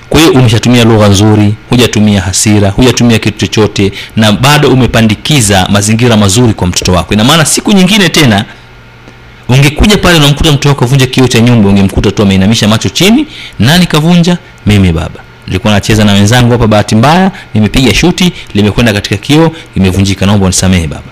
[0.10, 6.54] Kwa hiyo umeshatumia lugha nzuri hujatumia hasira hujatumia kitu chochote na bado umepandikiza mazingira mazuri
[6.54, 7.14] kwa mtoto wako.
[7.14, 8.46] Ina maana siku nyingine tena
[9.50, 13.28] ungekuja pale unamkuta mtoto wako kavunja kioo cha nyumba ungemkuta tu ameinamisha macho chini
[13.60, 14.38] nani kavunja?
[14.66, 20.26] Mimi baba nilikuwa nacheza na wenzangu hapa bahati mbaya nimepiga shuti limekwenda katika kioo imevunjika,
[20.26, 21.04] naomba unisamehe baba.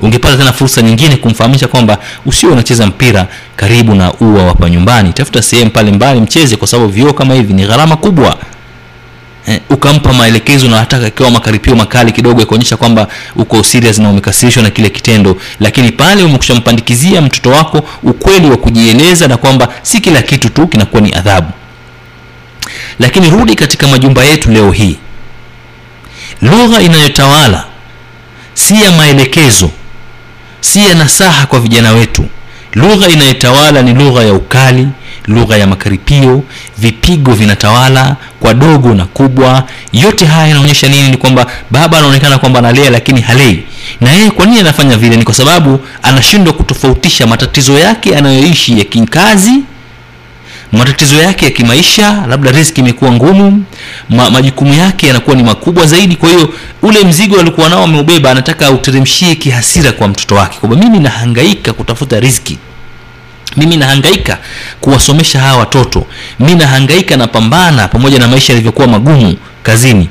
[0.00, 5.12] Ungepata tena fursa nyingine kumfahamisha kwamba usio unacheza mpira karibu na ua hapa nyumbani.
[5.12, 8.36] Tafuta sehemu pale mbali mcheze kwa sababu vioo kama hivi ni gharama kubwa.
[9.48, 14.10] Eh, ukampa maelekezo na hata akiwa makaripio makali kidogo ya kuonyesha kwamba uko serious na
[14.10, 15.36] umekasirishwa na kile kitendo.
[15.60, 21.02] Lakini pale umekushampandikizia mtoto wako ukweli wa kujieleza na kwamba si kila kitu tu kinakuwa
[21.02, 21.48] ni adhabu
[22.98, 24.96] lakini rudi katika majumba yetu leo hii.
[26.42, 27.64] Lugha inayotawala
[28.54, 29.70] si ya maelekezo
[30.60, 32.24] si ya nasaha kwa vijana wetu.
[32.74, 34.88] Lugha inayotawala ni lugha ya ukali
[35.26, 36.42] lugha ya makaripio
[36.78, 39.64] vipigo vinatawala kwa dogo na kubwa.
[39.92, 41.08] Yote haya yanaonyesha nini?
[41.10, 43.64] Ni kwamba baba anaonekana kwamba analea lakini halei.
[44.00, 45.16] Na yeye kwa nini anafanya vile?
[45.16, 49.52] Ni kwa sababu anashindwa kutofautisha matatizo yake anayoishi ya kikazi
[50.72, 53.64] matatizo yake ya kimaisha labda riski imekuwa ngumu
[54.10, 56.16] ma, majukumu yake yanakuwa ni makubwa zaidi.
[56.16, 60.98] Kwa hiyo ule mzigo alikuwa nao ameubeba anataka auteremshie kihasira kwa mtoto wake kwamba mimi
[60.98, 62.58] nahangaika kutafuta riski
[63.56, 64.38] mimi nahangaika
[64.80, 66.06] kuwasomesha hawa watoto.
[66.40, 70.08] Mi nahangaika napambana pamoja na maisha yalivyokuwa magumu kazini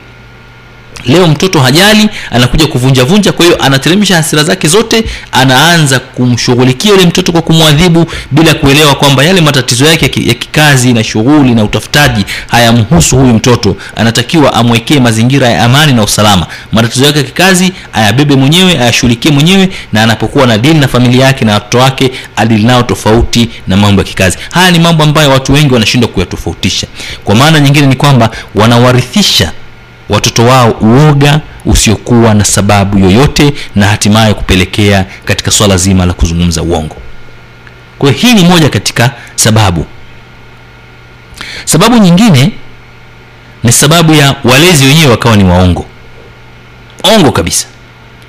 [1.05, 7.05] leo mtoto hajali anakuja kuvunja vunja kwa hiyo anateremsha hasira zake zote anaanza kumshughulikia yule
[7.05, 12.25] mtoto kwa kumwadhibu bila kuelewa kwamba yale matatizo yake ya kikazi na shughuli na utafutaji
[12.47, 13.75] hayamhusu huyu mtoto.
[13.95, 16.47] Anatakiwa amwekee mazingira ya amani na usalama.
[16.71, 21.45] Matatizo yake ya kikazi ayabebe mwenyewe ayashughulikie mwenyewe na anapokuwa na dili na familia yake
[21.45, 24.37] na watoto wake adili nao tofauti na mambo ya kikazi.
[24.51, 26.87] Haya ni mambo ambayo watu wengi wanashindwa kuyatofautisha.
[27.23, 29.51] Kwa maana nyingine ni kwamba wanawarithisha
[30.11, 36.61] watoto wao uoga usiokuwa na sababu yoyote na hatimaye kupelekea katika swala zima la kuzungumza
[36.61, 36.95] uongo.
[37.99, 39.85] Kwa hii ni moja katika sababu.
[41.65, 42.51] Sababu nyingine
[43.63, 45.85] ni sababu ya walezi wenyewe wakawa ni waongo.
[47.15, 47.67] Ongo kabisa.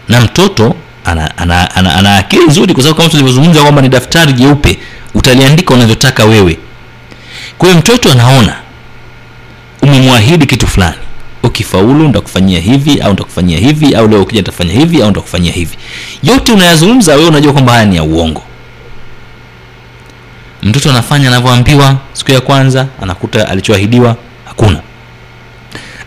[0.08, 4.32] Na mtoto ana, ana, ana, ana akili nzuri kwa sababu kama tulivyozungumza kwamba ni daftari
[4.32, 4.78] jeupe
[5.14, 6.58] utaliandika unavyotaka wewe.
[7.58, 8.56] Kwa hiyo mtoto anaona
[9.82, 10.96] umemwahidi kitu fulani
[11.42, 15.76] ukifaulu ndakufanyia hivi au ndakufanyia hivi au leo ukija nitafanya hivi au ndakufanyia hivi.
[16.22, 18.42] Yote unayazungumza wewe unajua kwamba haya ni ya uongo.
[20.62, 24.80] Mtoto anafanya anavyoambiwa siku ya kwanza anakuta alichoahidiwa hakuna.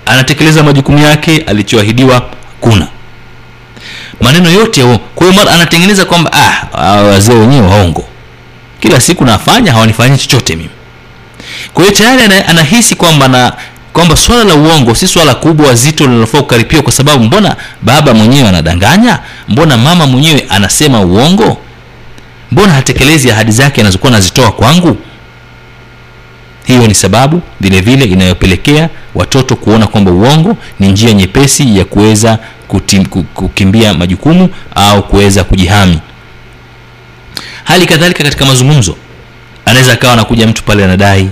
[0.06, 2.88] Anatekeleza majukumu yake alichoahidiwa hakuna.
[4.22, 8.06] Maneno yote kwa hiyo anatengeneza kwamba ah wazee wenyewe waongo.
[8.80, 10.70] Kila siku nafanya hawanifanyi chochote mimi.
[11.74, 13.54] Kwa hiyo tayari anahisi kwamba na
[13.96, 18.50] kwamba swala la uongo si swala kubwa zito linalofaa kukaripiwa kwa sababu mbona baba mwenyewe
[18.50, 19.20] anadanganya?
[19.48, 21.58] Mbona mama mwenyewe anasema uongo?
[22.52, 24.98] Mbona hatekelezi ahadi zake anazokuwa anazitoa kwangu?
[26.66, 32.40] Hiyo ni sababu vile vile inayopelekea watoto kuona kwamba uongo ni njia nyepesi ya kuweza
[33.34, 36.00] kukimbia majukumu au kuweza kujihami.
[37.64, 38.96] Hali kadhalika katika mazungumzo
[39.66, 41.30] anaweza akawa anakuja mtu pale anadai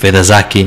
[0.00, 0.66] fedha zake.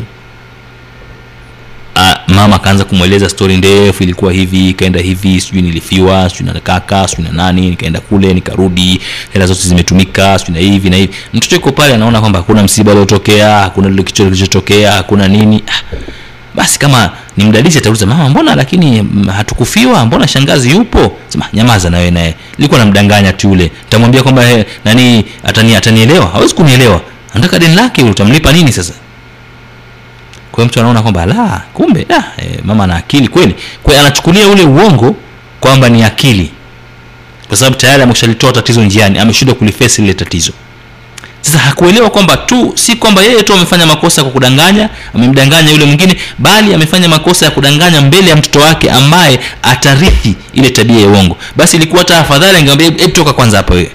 [1.95, 7.25] A, mama akaanza kumweleza stori ndefu ilikuwa hivi ikaenda hivi sijui nilifiwa sijui na sijui
[7.27, 9.01] na nani nikaenda kule nikarudi
[9.33, 11.13] hela zote zimetumika sijui na hivi na hivi.
[11.33, 15.63] Mtoto yuko pale anaona kwamba hakuna msiba uliotokea hakuna lile kicho kilichotokea hakuna nini.
[15.67, 15.95] Ah.
[16.55, 20.05] basi kama ni mdadisi atauliza mama mbona lakini mm, hatukufiwa?
[20.05, 21.17] Mbona shangazi yupo?
[21.27, 22.35] Sema nyamaza nawe naye.
[22.57, 23.71] Nilikuwa namdanganya tu yule.
[23.83, 26.25] Nitamwambia kwamba eh, nani atani atanielewa?
[26.27, 27.01] Hawezi kunielewa.
[27.33, 28.93] Anataka deni lake utamlipa nini sasa
[30.53, 33.55] kwa mtu anaona kwamba la kumbe ah, e, mama ana akili kweli.
[33.83, 35.15] Kwa anachukulia ule uongo
[35.59, 36.51] kwamba ni akili.
[37.47, 40.51] Kwa sababu tayari ameshalitoa tatizo njiani ameshindwa kulifesi lile tatizo.
[41.41, 46.17] Sasa hakuelewa kwamba tu si kwamba yeye tu amefanya makosa kwa kudanganya amemdanganya yule mwingine
[46.37, 51.37] bali amefanya makosa ya kudanganya mbele ya mtoto wake ambaye atarithi ile tabia ya uongo.
[51.55, 53.91] Basi ilikuwa hata afadhali angemwambia toka kwanza hapa wewe.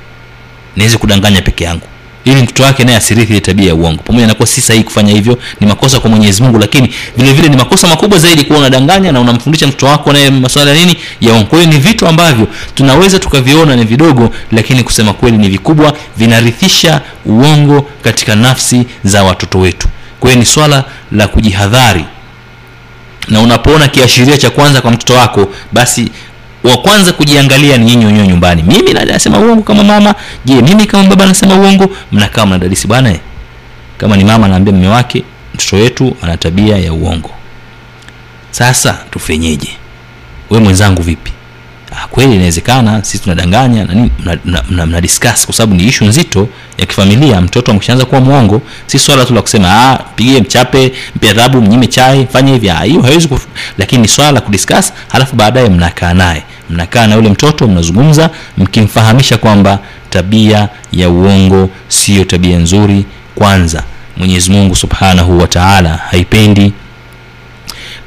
[0.76, 1.86] Niweze kudanganya peke yangu
[2.30, 4.02] ili mtoto wake naye asirithi ile tabia ya uongo.
[4.02, 7.48] Pamoja na kuwa si sahihi kufanya hivyo ni makosa kwa mwenyezi mungu lakini vile vile
[7.48, 10.96] ni makosa makubwa zaidi kuwa unadanganya na unamfundisha mtoto wako naye masuala ya nini?
[11.20, 11.46] Ya uongo.
[11.46, 17.00] Kwa hiyo ni vitu ambavyo tunaweza tukaviona ni vidogo lakini kusema kweli ni vikubwa vinarithisha
[17.26, 19.88] uongo katika nafsi za watoto wetu.
[20.20, 22.04] Kwa hiyo ni swala la kujihadhari.
[23.28, 26.08] Na unapoona kiashiria cha kwanza kwa mtoto wako basi
[26.64, 28.62] wa kwanza kujiangalia ni nyinyi wenyewe nyumbani.
[28.62, 30.14] Mimi nasema uongo kama mama.
[30.44, 31.90] Je mimi kama baba nasema uongo?
[32.12, 33.20] Mnakaa mnadadisi bwana eh,
[33.98, 37.30] kama ni mama anaambia mme wake mtoto wetu ana tabia ya uongo.
[38.50, 39.68] Sasa tufenyeje?
[40.50, 41.32] We mwenzangu vipi
[42.10, 45.02] kweli inawezekana sisi tunadanganya na nini mna, mna, mna, mna
[45.46, 46.48] kwa sababu ni ishu nzito
[46.78, 47.40] ya kifamilia.
[47.40, 51.86] Mtoto ameshaanza kuwa mwongo si swala tu la kusema ah, pigie mchape mpe adhabu mnyime
[51.86, 53.28] chai fanye hivi ah, hiyo haiwezi
[53.78, 56.42] lakini ni swala la kudiscuss halafu baadaye mnakaa naye.
[56.70, 59.78] Mnakaa na yule mtoto mnazungumza mkimfahamisha kwamba
[60.10, 63.82] tabia ya uongo siyo tabia nzuri kwanza.
[64.16, 66.72] Mwenyezi mungu subhanahu wa taala haipendi.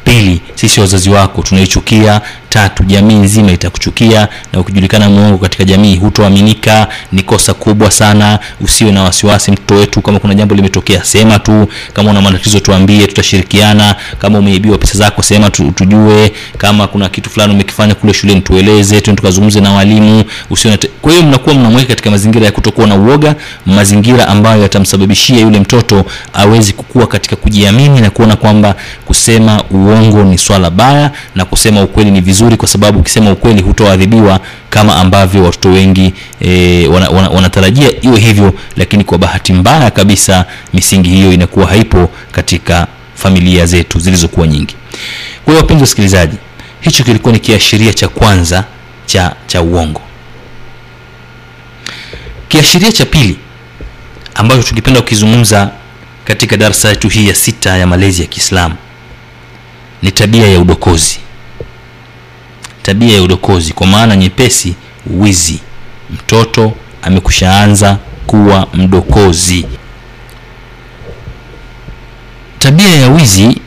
[0.03, 2.83] Pili sisi wazazi wako tunaichukia tatu.
[2.83, 5.95] Jamii nzima itakuchukia na ukijulikana mwongo katika jamii.
[5.97, 8.39] Hutoaminika ni kosa kubwa sana.
[8.61, 11.67] Usiwe na wasiwasi mtoto wetu kama kuna jambo limetokea sema tu.
[11.93, 13.95] Kama una matatizo tuambie tutashirikiana.
[14.19, 16.33] Kama umeibiwa pesa zako sema tu, tujue.
[16.57, 20.23] Kama kuna kitu fulani umekifanya kule shuleni tueleze tu tukazungumze na walimu.
[20.49, 23.35] Usiwe kwa hiyo mnakuwa mnamweka katika mazingira ya kutokuwa na uoga
[23.65, 30.37] mazingira ambayo yatamsababishia yule mtoto awezi kukua katika kujiamini na kuona kwamba kusema uongo ni
[30.37, 35.69] swala baya na kusema ukweli ni vizuri kwa sababu ukisema ukweli hutoadhibiwa kama ambavyo watoto
[35.69, 41.67] wengi e, wanatarajia wana, wana iwe hivyo lakini kwa bahati mbaya kabisa misingi hiyo inakuwa
[41.67, 44.75] haipo katika familia zetu zilizokuwa nyingi.
[45.45, 46.37] Kwa hiyo wapenzi wasikilizaji
[46.81, 48.63] hicho kilikuwa ni kiashiria cha kwanza
[49.05, 50.01] cha cha uongo.
[52.47, 53.37] Kiashiria cha pili
[54.35, 55.71] ambacho tukipenda kukizungumza
[56.25, 58.75] katika darasa yetu hii ya sita ya malezi ya kiislamu
[60.01, 61.19] ni tabia ya udokozi
[62.81, 64.75] tabia ya udokozi kwa maana nyepesi
[65.09, 65.59] wizi.
[66.13, 69.65] Mtoto amekushaanza kuwa mdokozi.
[72.59, 73.57] Tabia ya wizi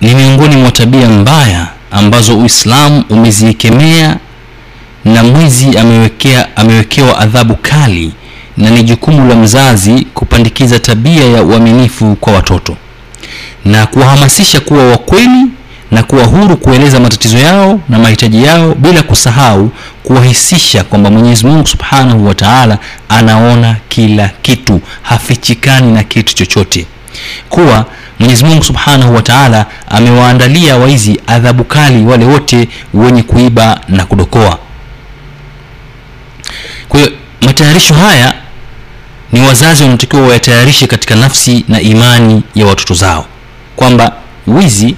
[0.00, 4.16] ni miongoni mwa tabia mbaya ambazo uislamu umeziekemea
[5.04, 8.12] na mwizi amewekea, amewekewa adhabu kali
[8.56, 12.76] na ni jukumu la mzazi kupandikiza tabia ya uaminifu kwa watoto
[13.64, 15.44] na kuwahamasisha kuwa wakweli
[15.92, 19.70] na kuwa huru kueleza matatizo yao na mahitaji yao bila kusahau
[20.02, 22.78] kuwahisisha kwamba mwenyezi mungu subhanahu wa taala
[23.08, 26.86] anaona kila kitu hafichikani na kitu chochote.
[27.48, 27.86] Kuwa
[28.18, 34.58] mwenyezi mungu subhanahu wa taala amewaandalia waizi adhabu kali wale wote wenye kuiba na kudokoa.
[36.88, 38.34] Kwa hiyo matayarisho haya
[39.32, 43.26] ni wazazi wanatakiwa wayatayarishe katika nafsi na imani ya watoto zao.
[43.76, 44.12] Kwamba
[44.46, 44.96] wizi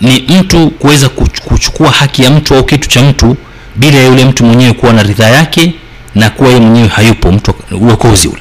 [0.00, 1.08] ni mtu kuweza
[1.44, 3.36] kuchukua haki ya mtu au kitu cha mtu
[3.76, 5.74] bila ya yule mtu mwenyewe kuwa na ridhaa yake
[6.14, 8.40] na kuwa yeye mwenyewe hayupo mtu uokozi ule.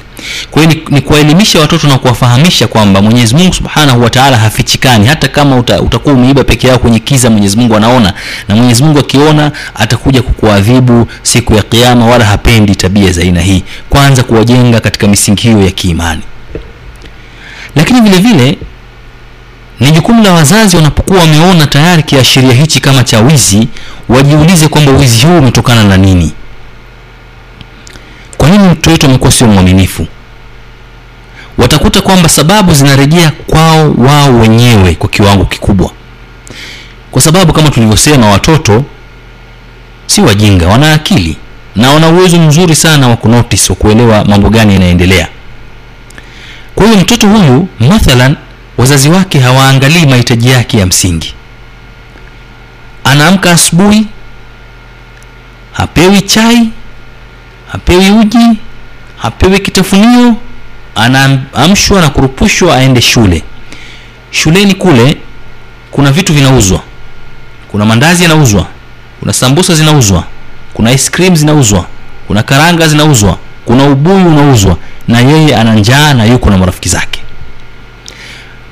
[0.51, 5.07] Kwa hiyo ni, ni kuwaelimisha watoto na kuwafahamisha kwamba mwenyezi mungu subhanahu wataala hafichikani.
[5.07, 8.13] Hata kama uta, utakuwa umeiba peke yao kwenye kiza mwenyezi mungu anaona.
[8.47, 13.63] Na mwenyezi mungu akiona atakuja kukuadhibu siku ya kiama wala hapendi tabia za aina hii.
[13.89, 16.21] Kwanza kuwajenga katika misingi hiyo ya kiimani.
[17.75, 18.57] Lakini vile vile
[19.79, 23.67] ni jukumu la wazazi wanapokuwa wameona tayari kiashiria hichi kama cha wizi
[24.09, 26.33] wajiulize kwamba wizi huu umetokana na nini.
[28.37, 30.07] Kwa nini mtoto wetu amekuwa sio mwaminifu?
[31.57, 35.91] Watakuta kwamba sababu zinarejea kwao wao wenyewe kwa kiwango kikubwa.
[37.11, 38.83] Kwa sababu kama tulivyosema watoto
[40.07, 41.37] si wajinga wana akili
[41.75, 45.27] na wana uwezo mzuri sana wa kunotice wa kuelewa mambo gani yanaendelea.
[46.75, 48.35] Kwa hiyo mtoto huyu mathalan
[48.77, 51.33] wazazi wake hawaangalii mahitaji yake ya msingi.
[53.03, 54.07] Anaamka asubuhi
[55.71, 56.69] hapewi chai
[57.71, 58.59] hapewi uji
[59.17, 60.35] hapewi kitafunio
[60.95, 63.43] anaamshwa na kurupushwa aende shule.
[64.31, 65.17] Shuleni kule
[65.91, 66.81] kuna vitu vinauzwa.
[67.71, 68.67] Kuna mandazi yanauzwa
[69.19, 70.23] kuna sambusa zinauzwa
[70.73, 71.85] kuna ice zinauzwa
[72.27, 77.21] kuna karanga zinauzwa kuna ubuyu unauzwa na yeye ana njaa na yuko na marafiki zake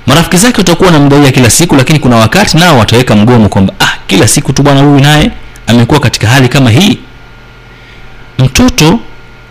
[0.08, 3.97] marafiki zake watakuwa na mgawia kila siku lakini kuna wakati nao wataweka mgomo kwamba ah
[4.08, 5.32] kila siku tu bwana huyu naye
[5.68, 6.99] amekuwa katika hali kama hii.
[8.39, 8.99] Mtoto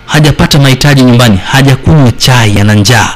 [0.07, 3.15] hajapata mahitaji nyumbani hajakunywa chai ana njaa.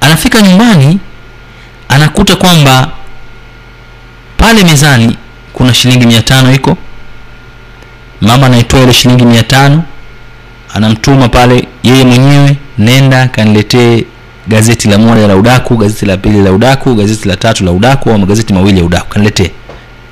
[0.00, 0.98] Anafika nyumbani
[1.88, 2.90] anakuta kwamba
[4.36, 5.16] pale mezani
[5.52, 6.76] kuna shilingi mia tano iko.
[8.20, 9.84] Mama anaitoa ile shilingi mia tano
[10.74, 14.04] anamtuma pale yeye mwenyewe nenda kaniletee
[14.48, 18.10] gazeti la moja la udaku gazeti la pili la udaku gazeti la tatu la udaku
[18.10, 19.08] au magazeti mawili ya udaku.
[19.08, 19.50] Kaniletee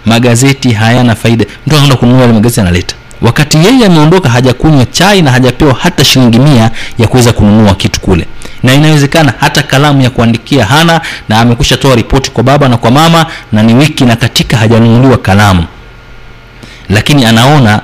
[0.06, 1.44] magazeti hayana faida.
[1.66, 2.94] Mtu anaenda kununua yale magazeti analeta.
[3.22, 8.26] Wakati yeye ameondoka hajakunywa chai na hajapewa hata shilingi mia ya kuweza kununua kitu kule.
[8.62, 12.90] Na inawezekana hata kalamu ya kuandikia hana na amekusha toa ripoti kwa baba na kwa
[12.90, 15.64] mama na ni wiki na katika hajanunuliwa kalamu.
[16.88, 17.80] Lakini anaona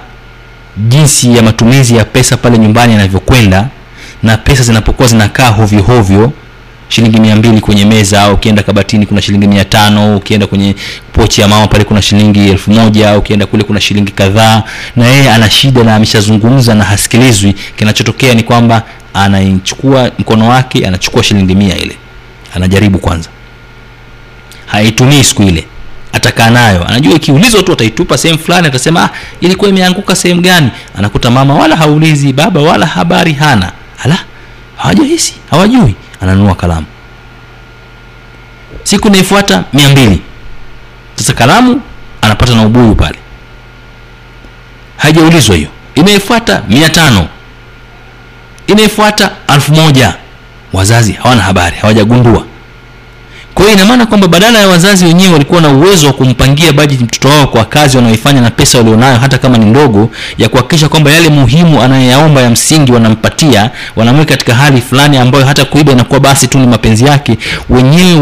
[0.77, 3.67] jinsi ya matumizi ya pesa pale nyumbani yanavyokwenda
[4.23, 6.33] na pesa zinapokuwa zinakaa hovyo hovyo
[6.89, 10.75] shilingi mia mbili kwenye meza ukienda kabatini kuna shilingi mia tano ukienda kwenye
[11.13, 14.63] pochi ya mama pale kuna shilingi elfu moja ukienda kule kuna shilingi kadhaa.
[14.97, 17.55] Na yeye ana shida na ameshazungumza na hasikilizwi.
[17.77, 18.83] Kinachotokea ni kwamba
[19.15, 21.97] anaichukua mkono wake anachukua shilingi mia ile.
[22.55, 23.29] Anajaribu kwanza.
[24.67, 25.65] Haitumii siku ile.
[26.13, 26.85] Atakaa nayo.
[26.89, 29.11] Anajua ikiulizwa tu ataitupa sehemu fulani atasema ah,
[29.41, 30.71] ilikuwa imeanguka sehemu gani?
[30.99, 33.73] Anakuta mama wala haulizi baba wala habari hana
[34.05, 34.19] ala
[34.77, 35.95] hawajahisi hawajui.
[36.21, 36.87] Ananunua kalamu.
[38.83, 40.23] Siku inaifuata mia mbili.
[41.15, 41.81] Sasa kalamu
[42.23, 43.19] anapata na ubuyu pale.
[44.97, 45.69] Haijaulizwa hiyo.
[45.95, 47.29] Inaifuata mia tano.
[48.67, 50.15] Inayofuata alfu moja.
[50.73, 52.45] Wazazi hawana habari hawajagundua
[53.59, 57.29] kwa hiyo ina kwamba badala ya wazazi wenyewe walikuwa na uwezo wa kumpangia bajeti mtoto
[57.29, 61.29] wao kwa kazi wanaoifanya na pesa walionayo hata kama ni ndogo ya kuhakikisha kwamba yale
[61.29, 66.59] muhimu anayoyaomba ya msingi wanampatia wanamweka katika hali fulani ambayo hata kuiba inakuwa basi tu
[66.59, 67.39] ni mapenzi yake
[67.71, 68.21] wenyewe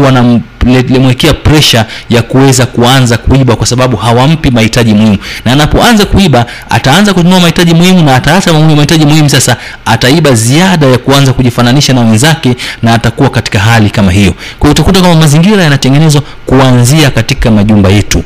[0.75, 5.17] wanamwekea presha ya kuweza kuanza kuiba kwa sababu hawampi mahitaji muhimu.
[5.45, 9.29] Na anapoanza kuiba ataanza kununua mahitaji muhimu na ataacha mahitaji muhimu.
[9.29, 14.33] Sasa ataiba ziada ya kuanza kujifananisha na wenzake na atakuwa katika hali kama hiyo.
[14.59, 18.23] Kwa utakuta kama mazingira yanatengenezwa kuanzia katika majumba yetu.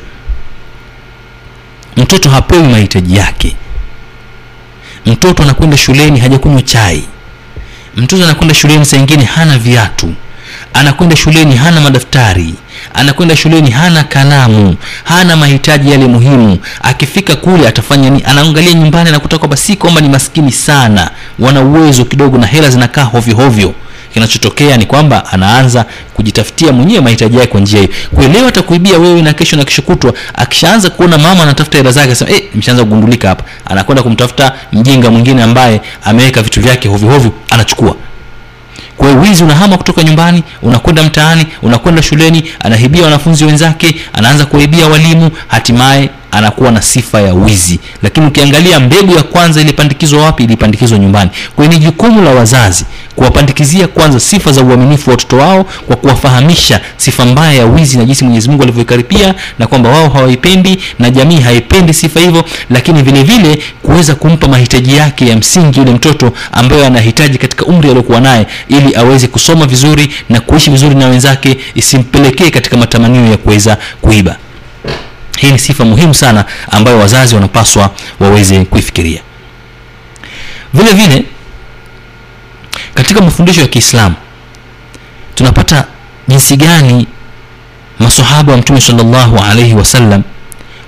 [1.97, 3.55] Mtoto hapewi mahitaji yake.
[5.05, 7.03] Mtoto anakwenda shuleni hajakunywa chai.
[7.97, 10.13] Mtoto anakwenda shuleni saa ingine hana viatu
[10.73, 12.53] anakwenda shuleni hana madaftari.
[12.93, 14.75] Anakwenda shuleni hana kalamu.
[15.03, 16.57] Hana mahitaji yale muhimu.
[16.81, 21.11] Akifika kule atafanya nini anaangalia nyumbani anakuta kwamba si kwamba ni maskini sana.
[21.39, 23.73] Wana uwezo kidogo na hela zinakaa hovyo hovyo.
[24.13, 28.29] Kinachotokea ni kwamba anaanza kujitafutia mwenyewe mahitaji yake kwa njia hiyo.
[28.33, 30.13] Leo atakuibia wewe na kesho na kesho kutwa.
[30.33, 33.43] Akishaanza kuona mama anatafuta hela zake sema eh mshaanza kugundulika hapa.
[33.65, 37.95] Anakwenda kumtafuta mjinga mwingine ambaye ameweka vitu vyake hovyo hovyo anachukua
[39.01, 45.31] kwa wizi unahama kutoka nyumbani unakwenda mtaani unakwenda shuleni anahibia wanafunzi wenzake anaanza kuwaibia walimu
[45.47, 47.79] hatimaye anakuwa na sifa ya wizi.
[48.03, 50.43] Lakini ukiangalia mbegu ya kwanza ilipandikizwa wapi?
[50.43, 51.29] Ilipandikizwa nyumbani.
[51.55, 52.85] Kwa ni jukumu la wazazi
[53.15, 58.05] kuwapandikizia kwanza sifa za uaminifu wa watoto wao kwa kuwafahamisha sifa mbaya ya wizi na
[58.05, 63.23] jinsi mwenyezi mungu alivyoikaripia na kwamba wao hawaipendi na jamii haipendi sifa hivyo lakini vile
[63.23, 68.47] vile kuweza kumpa mahitaji yake ya msingi yule mtoto ambayo anahitaji katika umri aliokuwa naye
[68.67, 74.35] ili aweze kusoma vizuri na kuishi vizuri na wenzake isimpelekee katika matamanio ya kuweza kuiba.
[75.37, 77.89] Hii ni sifa muhimu sana ambayo wazazi wanapaswa
[78.19, 79.21] waweze kuifikiria.
[80.73, 81.25] Vile vile
[82.93, 84.15] katika mafundisho ya kiislamu
[85.35, 85.85] tunapata
[86.27, 87.07] jinsi gani
[87.99, 90.23] masahaba wa mtume salllahu alaihi wasallam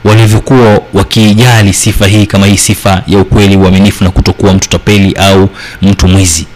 [0.04, 5.49] walivyokuwa wakiijali sifa hii kama hii sifa ya ukweli uaminifu na kutokuwa mtu tapeli au
[5.82, 6.47] mtu mwizi.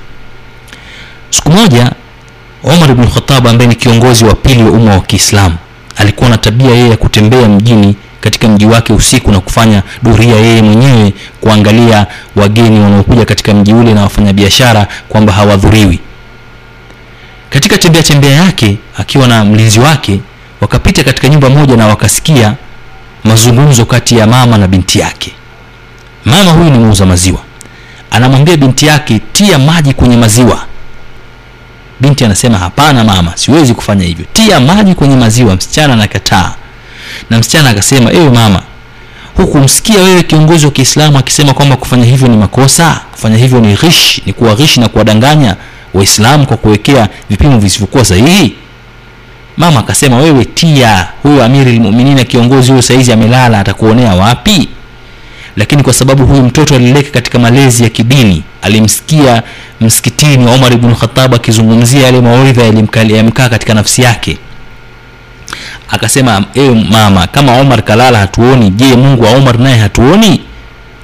[1.29, 1.91] Siku moja
[2.63, 5.55] umar bnu khatab ambaye ni kiongozi wa pili wa umma wa kiislamu
[5.97, 10.61] alikuwa na tabia yeye ya kutembea mjini katika mji wake usiku na kufanya duria yeye
[10.61, 15.99] mwenyewe kuangalia wageni wanaokuja katika mji ule na wafanyabiashara kwamba hawadhuriwi.
[17.49, 20.19] Katika tembea tembea yake akiwa na mlinzi wake
[20.61, 22.53] wakapita katika nyumba moja na wakasikia
[23.23, 25.31] mazungumzo kati ya mama na binti yake.
[26.25, 27.39] Mama huyu ni muuza maziwa.
[28.11, 30.65] Anamwambia binti yake tia maji kwenye maziwa.
[31.99, 34.25] Binti anasema hapana mama siwezi kufanya hivyo.
[34.33, 36.53] Tia maji kwenye maziwa msichana anakataa
[37.29, 38.61] na msichana akasema ewe mama
[39.37, 43.01] hukumsikia wewe kiongozi wa kiislamu akisema kwamba kufanya hivyo ni makosa?
[43.11, 45.55] Kufanya hivyo ni rishi ni kuwa rishi na kuwadanganya
[45.93, 48.55] waislamu kwa kuwekea vipimo visivyokuwa sahihi?
[49.57, 54.69] Mama akasema wewe tia huyo amiri lmuminina kiongozi huyo saizi amelala atakuonea wapi?
[55.55, 59.43] Lakini kwa sababu huyu mtoto alileka katika malezi ya kidini alimsikia
[59.81, 62.63] msikitini umar ibnu khatab akizungumzia yale mawaidha
[63.15, 64.37] yamkaa katika nafsi yake
[65.89, 70.41] akasema ewe mama kama omar kalala hatuoni je mungu wa omar naye hatuoni?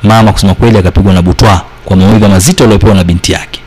[0.04, 3.60] Mama kusema kweli akapigwa na butwa kwa mawaidha mazito aliyopewa na binti yake.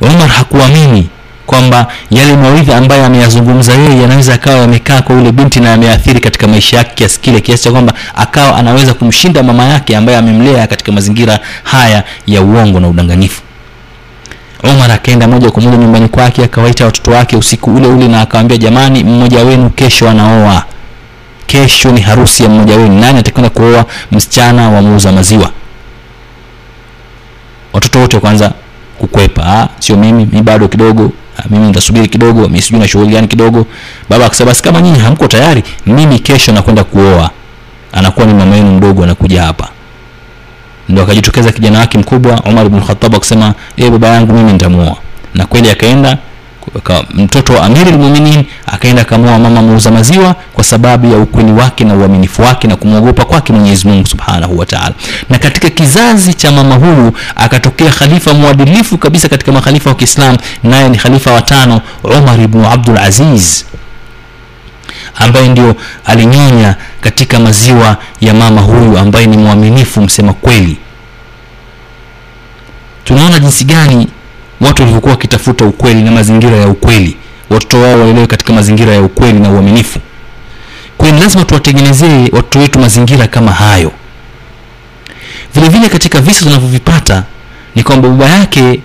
[0.00, 1.08] Omar hakuamini
[1.46, 6.46] kwamba yale mawaidha ambayo ameyazungumza yeye yanaweza akawa yamekaa kwa yule binti na yameathiri katika
[6.48, 10.92] maisha yake kiasi kile kiasi cha kwamba akawa anaweza kumshinda mama yake ambaye amemlea katika
[10.92, 13.42] mazingira haya ya uongo na udanganyifu
[14.62, 18.56] umar akaenda moja kwa moja nyumbani kwake akawaita watoto wake usiku ule ule na akawambia
[18.56, 20.64] jamani mmoja wenu kesho anaoa.
[21.46, 23.00] Kesho ni harusi ya mmoja wenu.
[23.00, 25.50] Nani atakwenda kuoa msichana wa muuza maziwa?
[27.72, 28.52] Watoto wote kwanza
[28.98, 31.12] kukwepa ah, sio mimi mimi bado kidogo.
[31.36, 33.66] Ha, mimi nitasubiri kidogo mimi sijui na shughuli gani kidogo.
[34.08, 37.30] Baba akasema basi kama nyinyi hamko tayari mimi kesho nakwenda kuoa.
[37.92, 39.68] Anakuwa ni mama yenu mdogo anakuja hapa
[40.92, 44.96] ndo akajitokeza kijana wake mkubwa umar ibn khattab akasema e baba yangu mimi nitamuoa
[45.34, 46.18] na kweli akaenda
[47.14, 51.94] mtoto wa amiri lmuminin akaenda akamua mama muuza maziwa kwa sababu ya ukweli wake na
[51.94, 54.94] uaminifu wake na kumwogopa kwake mwenyezi mungu subhanahu wataala
[55.30, 60.88] na katika kizazi cha mama huyu akatokea khalifa mwadilifu kabisa katika makhalifa wa kiislam naye
[60.88, 63.64] ni khalifa watano umar ibnu abdul aziz
[65.16, 70.76] ambaye ndio alinyonya katika maziwa ya mama huyu ambaye ni mwaminifu msema kweli.
[73.04, 74.08] Tunaona jinsi gani
[74.60, 77.16] watu walivyokuwa wakitafuta ukweli na mazingira ya ukweli.
[77.50, 79.98] Watoto wao waelewe katika mazingira ya ukweli na uaminifu.
[80.98, 83.92] Kwani lazima tuwatengenezee watoto wetu mazingira kama hayo.
[85.54, 87.24] Vile vile katika visa tunavyovipata
[87.74, 88.80] ni kwamba baba yake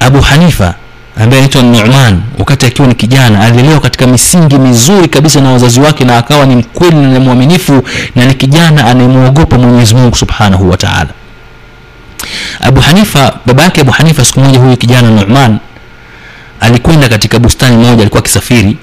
[0.00, 0.74] abu hanifa
[1.16, 2.22] ambaye anaitwa numan.
[2.38, 6.56] Wakati akiwa ni kijana alilelewa katika misingi mizuri kabisa na wazazi wake na akawa ni
[6.56, 7.82] mkweli na mwaminifu
[8.16, 11.08] na ni kijana anayemwogopa mwenyezi mungu subhanahu wa taala.
[12.60, 15.58] Abu hanifa baba yake abu hanifa siku moja huyu kijana numan
[16.60, 18.76] alikwenda katika bustani moja alikuwa akisafiri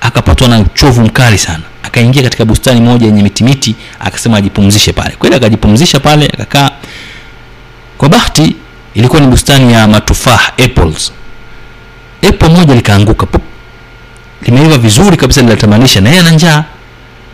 [0.00, 1.62] akapatwa na uchovu mkali sana.
[1.82, 5.10] Akaingia katika bustani moja yenye mitimiti akasema ajipumzishe pale.
[5.18, 6.70] Kweli akajipumzisha pale akakaa.
[7.98, 8.56] Kwa bahati
[8.96, 11.12] ilikuwa ni bustani ya matufah apples.
[12.28, 13.42] Apple moja likaanguka pop
[14.42, 16.64] limeiva vizuri kabisa linatamanisha na yeye ana njaa.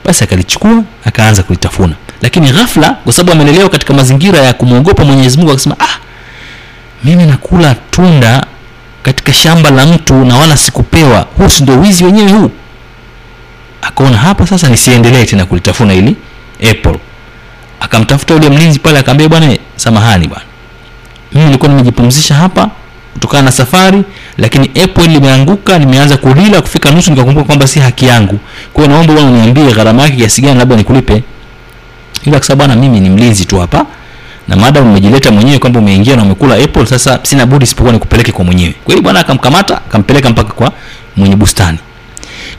[0.05, 1.95] Basi akalichukua akaanza kulitafuna.
[2.23, 5.99] Lakini ghafla kwa sababu amelelewa katika mazingira ya kumwogopa mwenyezi mungu akasema ah
[7.05, 8.47] mimi nakula tunda
[9.03, 11.27] katika shamba la mtu na wala sikupewa.
[11.37, 12.51] Huu si ndio wizi wenyewe huu?
[13.83, 16.17] Akaona hapa sasa nisiendelee tena kulitafuna ili
[16.71, 16.99] apple.
[17.81, 20.45] Akamtafuta yule mlinzi pale akaambia bwana samahani bwana
[21.35, 22.71] mimi nilikuwa nimejipumzisha hapa
[23.13, 24.03] kutokana na safari
[24.39, 28.39] lakini apple limeanguka nimeanza kulila kufika nusu nikakumbuka kwamba si haki yangu.
[28.73, 31.23] Kwa hiyo naomba bwana uniambie gharama yake kiasi gani labda nikulipe.
[32.25, 33.87] Ila kwa bwana mimi ni mlinzi tu hapa
[34.49, 38.45] na maadamu umejileta mwenyewe kwamba umeingia na umekula apple sasa sina budi isipokuwa nikupeleke kwa
[38.45, 38.75] mwenyewe.
[38.85, 40.73] Kweli bwana akamkamata akampeleka mpaka kwa
[41.17, 41.79] mwenye bustani.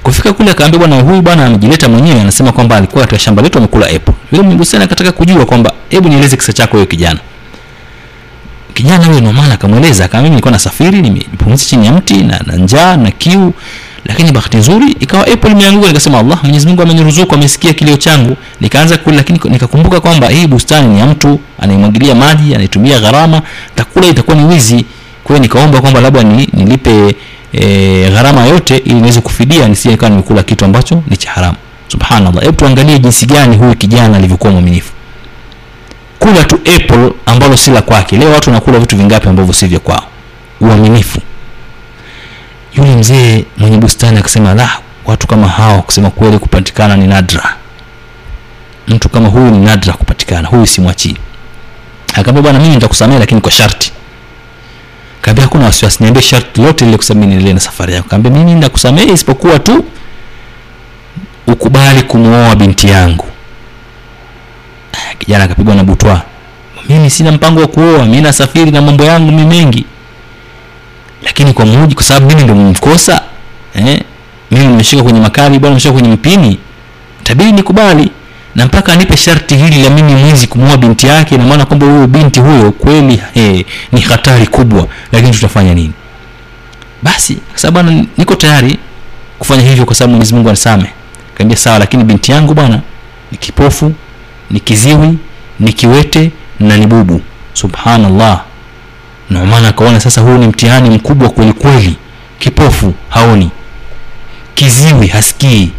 [0.04, 3.86] Kufika kule akaambia bwana huyu bwana amejileta mwenyewe anasema kwamba alikuwa katika shamba letu amekula
[3.86, 7.20] apple yule mwenye bustani akataka kujua kwamba hebu nieleze kisa chako hiyo kijana
[8.74, 12.98] kijana yule nomana akamweleza kama mimi nilikuwa nasafiri nimepumzika chini ya mti na, na njaa
[12.98, 13.54] na kiu
[14.06, 18.38] lakini bahati nzuri ikawa apple imeanguka nikasema allah mwenyezi mungu ameniruzuku amesikia kilio changu.
[18.62, 23.42] Nikaanza kula lakini nikakumbuka kwamba hii bustani ni ya mtu anayemwagilia maji anayetumia gharama
[23.76, 24.86] takula itakuwa ni wizi.
[25.24, 27.16] Kwa nikaomba kwamba labda ni, nilipe
[27.54, 31.58] e, gharama yote ili niweze kufidia nisije nikawa nimekula kitu ambacho ni cha haramu.
[31.88, 32.44] Subhanallah.
[32.44, 34.93] Hebu tuangalie jinsi gani huyu kijana alivyokuwa mwaminifu
[36.76, 38.18] apple ambalo si la kwake.
[38.18, 40.04] Leo watu wanakula vitu vingapi ambavyo si vya kwao?
[40.62, 41.20] Uaminifu.
[42.78, 44.70] Yule mzee mwenye bustani akasema la
[45.06, 47.56] watu kama hao kusema kweli kupatikana ni nadra.
[48.88, 51.18] Mtu kama huyu ni nadra kupatikana huyu simwachii.
[52.14, 53.92] Akaambia bwana mimi nitakusamea lakini kwa sharti.
[55.22, 58.10] Kaambia hakuna wasiwasi niambie sharti lote lile kusema niendelee na safari yako.
[58.10, 59.86] Kaambia mimi nakusamehe isipokuwa tu
[61.48, 63.26] ukubali kumwoa binti yangu.
[65.20, 66.22] Kijana akapigwa na butwa
[66.90, 69.86] mimi sina mpango wa kuoa mimi nasafiri na mambo yangu mi mengi.
[71.24, 73.22] Lakini kwa muji kwa sababu mimi ndo mkosa
[73.76, 74.02] eh,
[74.52, 76.60] mimi nimeshika kwenye makali bwana nimeshika kwenye mpini
[77.24, 78.12] tabidi nikubali.
[78.56, 82.08] Na mpaka anipe sharti hili la mimi mwizi kumwoa binti yake na maana kwamba huyo
[82.08, 84.88] binti huyo kweli eh, ni hatari kubwa.
[85.12, 85.92] Lakini tutafanya nini?
[87.04, 88.78] Basi sababu bwana niko tayari
[89.40, 90.92] kufanya hivyo kwa sababu mwenyezi mungu anisamehe.
[91.36, 92.82] Kaambia sawa lakini binti yangu bwana
[93.32, 93.94] ni kipofu
[94.52, 95.18] ni kiziwi
[95.60, 97.22] ni kiwete na ni bubu.
[97.54, 98.42] Subhanallah.
[99.30, 101.96] Numan akaona sasa huu ni mtihani mkubwa kweli kweli.
[102.40, 103.50] Kipofu haoni.
[104.56, 105.72] Kiziwi hasikii.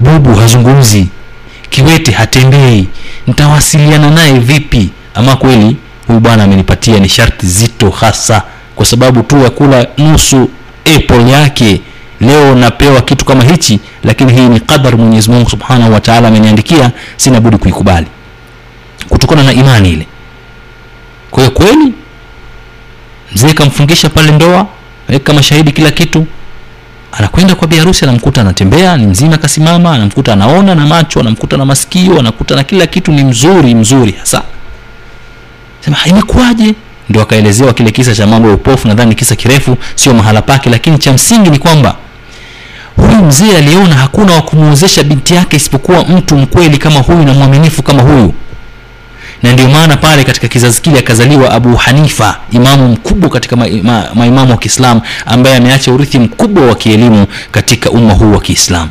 [0.00, 1.08] Bubu hazungumzi.
[1.70, 2.88] Kiwete hatembei.
[3.26, 4.90] Nitawasiliana naye vipi?
[5.14, 5.76] Ama kweli
[6.06, 8.42] huyu bwana amenipatia ni sharti zito hasa.
[8.76, 10.50] Kwa sababu tu ya kula nusu
[10.96, 11.80] apple yake.
[12.20, 17.40] Leo napewa kitu kama hichi lakini hii ni qadar mwenyezi mungu subhanahu wataala ameniandikia sina
[17.40, 18.06] budi kuikubali
[19.18, 20.06] kutokana na imani ile.
[21.30, 21.92] Kwa hiyo kweli
[23.34, 24.66] mzee kamfungisha pale ndoa
[25.08, 26.26] weka mashahidi kila kitu
[27.12, 32.18] anakwenda kwa biharusi anamkuta anatembea ni mzima kasimama anamkuta anaona na macho anamkuta na masikio
[32.20, 34.42] anakuta na kila kitu ni mzuri mzuri hasa.
[35.80, 36.74] Sema imekuwaje?
[37.08, 40.98] Ndio akaelezewa kile kisa cha mambo ya upofu nadhani kisa kirefu sio mahala pake lakini
[40.98, 41.96] cha msingi ni kwamba
[42.96, 47.82] huyu mzee aliona hakuna wa kumwozesha binti yake isipokuwa mtu mkweli kama huyu na mwaminifu
[47.82, 48.34] kama huyu
[49.42, 54.30] na ndio maana pale katika kizazi kile akazaliwa abu hanifa imamu mkubwa katika maimamu ma,
[54.30, 58.90] ma wa kiislamu ambaye ameacha urithi mkubwa wa kielimu katika umma huu wa kiislamu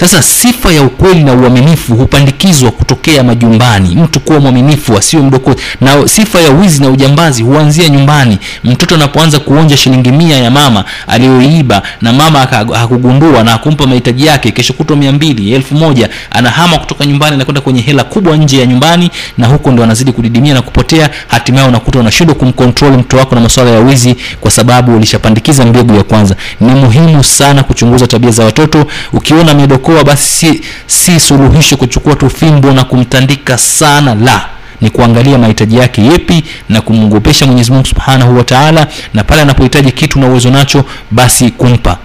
[0.00, 3.94] sasa sifa ya ukweli na uaminifu hupandikizwa kutokea majumbani.
[3.96, 5.58] Mtu kuwa mwaminifu asiwe mdokozi.
[5.80, 8.38] Na sifa ya wizi na ujambazi huanzia nyumbani.
[8.64, 12.38] Mtoto anapoanza kuonja shilingi mia ya mama aliyoiba na mama
[12.72, 17.60] hakugundua na akumpa mahitaji yake kesho kutwa mia mbili elfu moja anahama kutoka nyumbani anakwenda
[17.60, 21.10] kwenye hela kubwa nje ya nyumbani na huko ndo anazidi kudidimia na kupotea.
[21.28, 26.02] Hatimaye unakuta unashindwa kumkontrol mtoto wako na masuala ya wizi kwa sababu ulishapandikiza mbegu ya
[26.02, 26.36] kwanza.
[26.60, 28.86] Ni muhimu sana kuchunguza tabia za watoto.
[29.12, 34.48] Ukiona amedokoa basi si, si suluhisho kuchukua tu fimbo na kumtandika sana la
[34.80, 39.92] ni kuangalia mahitaji yake yepi na kumwogopesha mwenyezi mungu subhanahu wa taala na pale anapohitaji
[39.92, 41.98] kitu na uwezo nacho basi kumpa.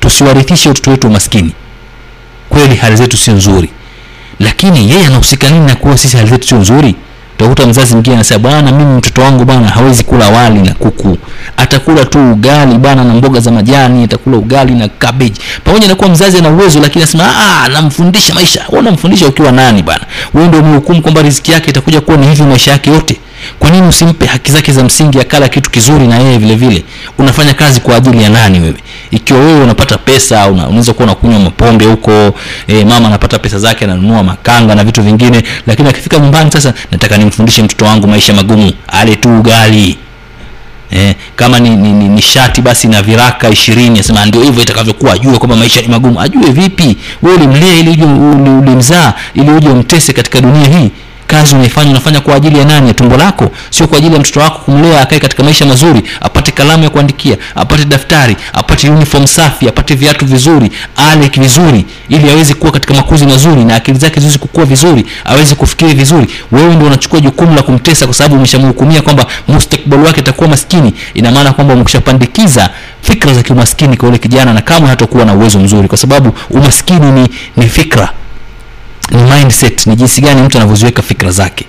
[0.00, 1.52] Tusiwarithishe watoto wetu umaskini.
[2.48, 3.70] Kweli hali zetu sio nzuri.
[4.40, 6.94] Lakini yeye anahusika nini na kuwa sisi hali zetu sio nzuri
[7.38, 11.18] utakuta mzazi mwingine anasema bwana mimi mtoto wangu bwana hawezi kula wali na kuku.
[11.56, 15.40] Atakula tu ugali bwana na mboga za majani atakula ugali na cabbage.
[15.64, 18.64] Pamoja na kuwa mzazi ana uwezo lakini anasema ah namfundisha maisha.
[18.68, 20.00] Wewe unamfundisha ukiwa nani bwana?
[20.34, 23.16] Wewe ndio umehukumu kwamba riziki yake itakuja kuwa ni hivi maisha yake yote
[23.58, 26.84] kwa nini usimpe haki zake za msingi akala kitu kizuri na yeye vile vile?
[27.18, 28.74] Unafanya kazi kwa ajili ya nani wewe?
[29.10, 32.34] Ikiwa wewe unapata pesa una, unaweza kuwa unakunywa mapombe huko
[32.68, 37.16] e, mama anapata pesa zake ananunua makanga na vitu vingine lakini akifika nyumbani sasa nataka
[37.16, 38.72] nimfundishe mtoto wangu maisha magumu.
[38.88, 39.98] Ale tu ugali.
[40.90, 45.12] Eh, kama ni, ni, ni, ni shati basi na viraka ishirini asema ndio hivyo itakavyokuwa
[45.12, 46.20] ajue kwamba maisha ni magumu.
[46.20, 46.96] Ajue vipi?
[47.22, 48.04] Wewe ulimlea ili uje
[48.50, 50.90] ulimzaa ili uje umtese katika dunia hii
[51.28, 52.88] kazi unaifanya unafanya kwa ajili ya nani?
[52.88, 53.50] Ya tumbo lako.
[53.70, 57.36] Sio kwa ajili ya mtoto wako kumlea akae katika maisha mazuri apate kalamu ya kuandikia
[57.54, 63.26] apate daftari apate uniform safi apate viatu vizuri ale vizuri ili aweze kuwa katika makuzi
[63.26, 66.26] mazuri na akili zake ziweze kukua vizuri aweze kufikiri vizuri.
[66.52, 70.94] Wewe ndio unachukua jukumu la kumtesa kwa sababu umeshamhukumia kwamba mustakbali wake atakuwa maskini.
[71.14, 72.70] Ina maana kwamba umeshapandikiza
[73.02, 77.10] fikra za kiumaskini kwa yule kijana na kama hatakuwa na uwezo mzuri kwa sababu umaskini
[77.12, 78.08] ni, ni fikra
[79.10, 81.64] ni mindset ni jinsi gani mtu anavyoziweka fikra zake.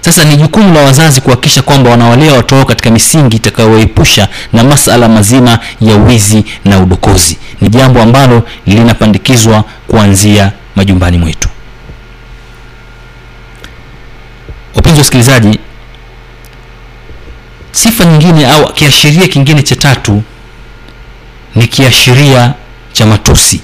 [0.00, 5.58] Sasa ni jukumu la wazazi kuhakikisha kwamba wanawalea watoto katika misingi itakayowaepusha na masala mazima
[5.80, 7.38] ya wizi na udokozi.
[7.60, 11.48] Ni jambo ambalo linapandikizwa kuanzia majumbani mwetu.
[14.74, 15.58] Wapenzi wasikilizaji
[17.72, 20.22] sifa nyingine au kiashiria kingine cha tatu
[21.54, 22.54] ni kiashiria
[22.92, 23.60] cha matusi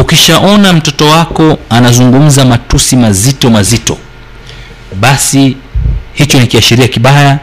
[0.00, 3.98] ukishaona mtoto wako anazungumza matusi mazito mazito
[5.00, 5.56] basi
[6.12, 7.38] hicho ni kiashiria kibaya.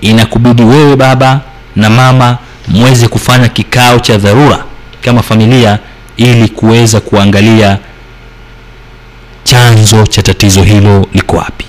[0.00, 1.40] Inakubidi wewe baba
[1.76, 2.38] na mama
[2.68, 4.64] mweze kufanya kikao cha dharura
[5.02, 5.78] kama familia
[6.16, 7.78] ili kuweza kuangalia
[9.44, 11.64] chanzo cha tatizo hilo liko wapi.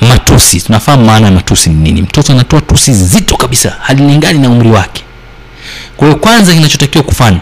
[0.00, 2.02] Matusi tunafahamu maana ya matusi ni nini.
[2.02, 5.02] Mtoto anatoa tusi zito kabisa halilingani na umri wake.
[5.96, 7.40] Kwa hiyo kwanza kinachotakiwa kufanya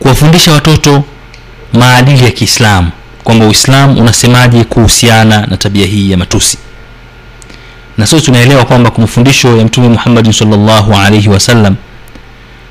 [0.00, 1.04] kuwafundisha watoto
[1.72, 2.90] maadili ya kiislamu
[3.24, 6.58] kwamba uislamu unasemaje kuhusiana na tabia hii ya matusi.
[7.98, 11.76] Na sote tunaelewa kwamba kwa mafundisho ya mtume muhammadin salllahu alaihi wasallam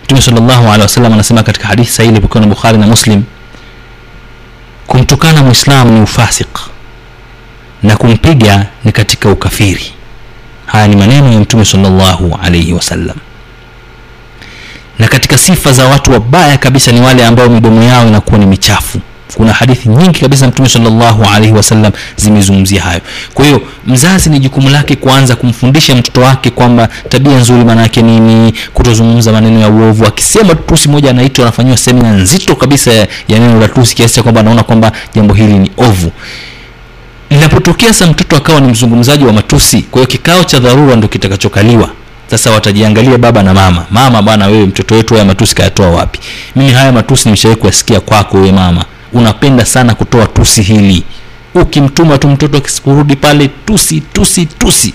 [0.04, 3.24] mtume salllahu alehi wasallam anasema katika hadithi sahihi ilipokiwa na bukhari na muslim
[4.88, 6.48] kumtukana mwislamu ni ufasik
[7.84, 9.86] na kumpiga ni katika ukafiri.
[10.66, 13.16] Haya ni maneno ya mtume salllahu alaihi wasallam
[15.00, 19.00] na katika sifa za watu wabaya kabisa ni wale ambao midomo yao inakuwa ni michafu.
[19.36, 23.02] Kuna hadithi nyingi kabisa mtume salllahu alaihi wasallam zimezungumzia hayo.
[23.34, 28.02] Kwa hiyo mzazi ni jukumu lake kuanza kumfundisha mtoto wake kwamba tabia nzuri maana yake
[28.02, 30.06] nini kutozungumza maneno ya uovu.
[30.06, 34.41] Akisema tusi moja anaitwa anafanyiwa semina nzito kabisa ya neno la tusi kiasi cha kwamba
[34.41, 36.12] anaona kwamba jambo hili ni ovu.
[37.30, 41.89] Linapotokea sa mtoto akawa ni mzungumzaji wa matusi kwa hiyo kikao cha dharura ndo kitakachokaliwa
[42.32, 43.86] sasa watajiangalia baba na mama.
[43.92, 46.20] Mama bwana wewe mtoto wetu haya matusi kayatoa wapi?
[46.56, 48.86] Mimi haya matusi nimeshawahi kuyasikia kwako wewe mama.
[49.14, 51.04] Unapenda sana kutoa tusi hili.
[51.56, 54.94] Ukimtuma tu mtoto akisikurudi pale tusi tusi tusi.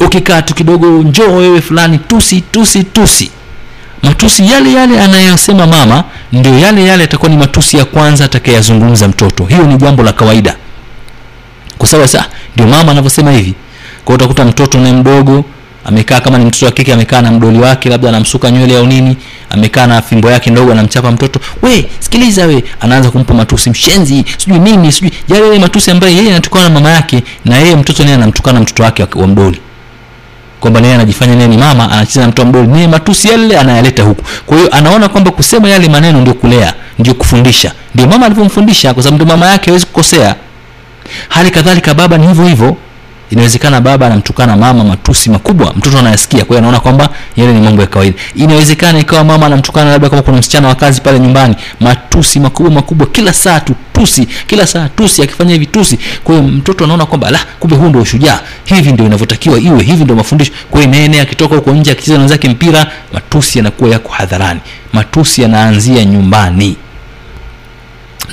[0.00, 3.30] Ukikaa tu kidogo njoo wewe fulani tusi tusi tusi.
[4.02, 9.44] Matusi yale yale anayosema mama ndio yale yale yatakuwa ni matusi ya kwanza atakayeyazungumza mtoto.
[9.44, 10.56] Hiyo ni jambo la kawaida.
[11.78, 13.54] Kwa sababu sasa ndio mama anavyosema hivi.
[14.04, 15.44] Kwa utakuta mtoto naye mdogo
[15.84, 19.16] amekaa kama ni mtoto wa kike amekaa na mdoli wake labda anamsuka nywele au nini
[19.50, 21.40] amekaa na fimbo yake ndogo anamchapa mtoto.
[21.62, 23.70] We sikiliza we anaanza kumpa matusi.
[23.70, 25.12] Mshenzi sijui nini sijui.
[25.28, 28.82] Yale yale matusi ambayo yeye anatukana na mama yake na yeye mtoto naye anamtukana mtoto
[28.82, 29.60] wake wa- mdoli.
[30.60, 32.68] Kwamba naye anajifanya naye ni mama anacheza na mtoto mdoli.
[32.68, 34.22] Naye matusi yale anayaleta huku.
[34.46, 37.72] Kwa hiyo anaona kwamba kusema yale maneno ndio kulea ndio kufundisha.
[37.94, 40.34] Ndio mama alivyomfundisha kwa sababu ndio mama yake hawezi kukosea.
[41.28, 42.76] Hali kadhalika baba ni hivyo hivyo
[43.30, 47.82] inawezekana baba anamtukana mama matusi makubwa mtoto anayasikia kwa hiyo anaona kwamba yale ni mambo
[47.82, 48.16] ya kawaida.
[48.34, 53.06] Inawezekana ikawa mama anamtukana labda kama kuna msichana wa kazi pale nyumbani matusi makubwa makubwa
[53.06, 55.98] kila saa tu tusi kila saa tusi akifanya hivi tusi.
[56.24, 60.04] Kwa hiyo mtoto anaona kwamba la kumbe huu ndio ushujaa hivi ndio inavyotakiwa iwe hivi
[60.04, 60.52] ndio mafundisho.
[60.70, 64.60] Kwa hiyo nene akitoka huko nje akicheza na wenzake mpira matusi yanakuwa yako hadharani.
[64.92, 66.76] Matusi yanaanzia nyumbani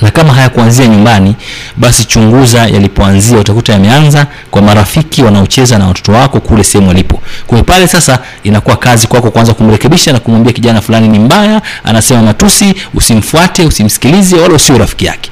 [0.01, 1.35] na kama hayakuanzia nyumbani
[1.77, 3.37] basi chunguza yalipoanzia.
[3.39, 7.21] Utakuta yameanza kwa marafiki wanaocheza na watoto wako kule sehemu walipo.
[7.47, 12.21] Kwa pale sasa inakuwa kazi kwako kuanza kumrekebisha na kumwambia kijana fulani ni mbaya anasema
[12.21, 15.31] matusi usimfuate usimsikilize wala usio rafiki yake.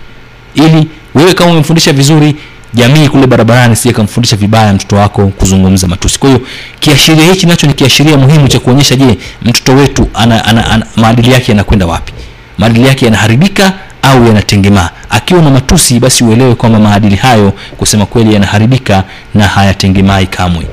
[0.55, 2.35] Ili wewe kama umemfundisha vizuri
[2.73, 6.19] jamii kule barabarani sije kamfundisha vibaya mtoto wako kuzungumza matusi.
[6.19, 6.41] Kwa hiyo
[6.79, 11.31] kiashiria hichi nacho ni kiashiria muhimu cha kuonyesha je mtoto wetu ana, ana, ana, maadili
[11.31, 12.13] yake yanakwenda wapi?
[12.57, 13.73] Maadili yake yanaharibika
[14.03, 14.89] au yanatengemaa.
[15.09, 20.67] Akiwa na matusi basi uelewe kwamba maadili hayo kusema kweli yanaharibika na hayatengemai kamwe.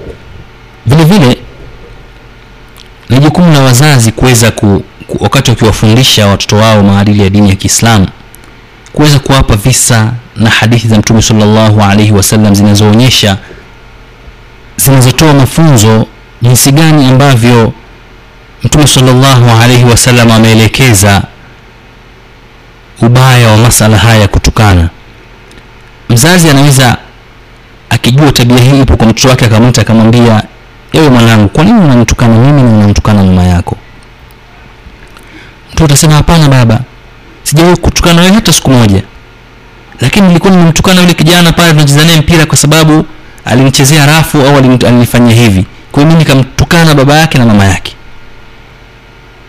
[0.87, 1.37] Vile vile
[3.09, 7.55] ni jukumu la wazazi kuweza ku, ku, wakati wakiwafundisha watoto wao maadili ya dini ya
[7.57, 8.09] kiislamu
[8.93, 13.37] kuweza kuwapa visa na hadithi za mtume sallallahu alaihi wasallam zinazoonyesha
[14.76, 16.07] zinazotoa mafunzo
[16.43, 17.72] jinsi gani ambavyo
[18.64, 21.22] mtume salllahu alaihi wasallam ameelekeza
[23.01, 24.88] ubaya wa masala haya ya kutukana.
[26.09, 26.96] Mzazi anaweza
[27.90, 30.42] akijua tabia hii ipo kwa mtoto wake akamwita akamwambia
[30.92, 33.76] ewe mwanangu kwa nini unanitukana mimi na unamtukana mama yako?
[35.68, 36.80] Mtoto atasema hapana baba
[37.42, 39.03] sijawahi kutukana wewe hata siku moja.
[40.01, 43.07] Lakini nilikuwa nimemtukana yule kijana pale tunacheza naye mpira kwa sababu
[43.44, 45.66] alinichezea rafu au alini- alinifanyia hivi.
[45.92, 47.94] Kwa mimi nikamtukana baba yake na mama yake.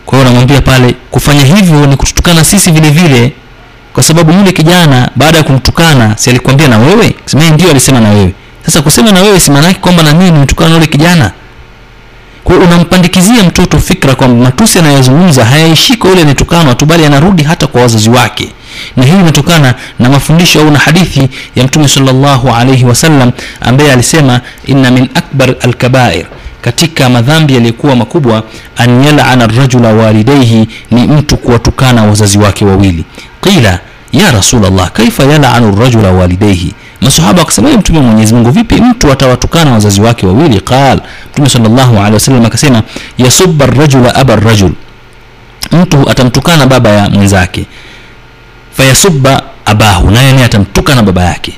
[0.06, 3.32] Kwa hiyo namwambia pale kufanya hivyo ni kututukana sisi vile vile
[3.92, 7.14] kwa sababu yule kijana baada ya kumtukana si alikwambia na wewe?
[7.26, 8.32] Sema ndio alisema na wewe.
[8.66, 11.30] Sasa kusema na wewe si maana yake kwamba na mimi nimtukana na yule kijana.
[12.44, 17.66] Kwa unampandikizia mtoto fikra kwamba matusi anayozungumza hayaishii kwa yule anayetukanwa tu bali anarudi hata
[17.66, 18.48] kwa wazazi wake.
[18.96, 24.40] Na hii inatokana na mafundisho au na hadithi ya mtume sallallahu alaihi wasallam ambaye alisema
[24.66, 26.26] inna min akbar alkabair
[26.62, 28.42] katika madhambi yaliyokuwa makubwa
[28.76, 33.04] an yalana rajula walidaihi ni mtu kuwatukana wazazi wake wawili.
[33.40, 33.78] Qila
[34.12, 39.12] ya rasulllah kaifa yalanu rajula walidaihi masahaba wakasema ye mtume wa mwenyezi mungu vipi mtu
[39.12, 40.60] atawatukana wazazi wake wawili?
[40.60, 41.00] Qal
[41.32, 42.82] mtume sallallahu alaihi wasallam akasema
[43.18, 44.72] yasuba rajula aba rajul
[45.72, 47.66] mtu atamtukana baba ya mwenzake.
[48.76, 51.52] Fayasuba abahu naye naye atamtukana baba yake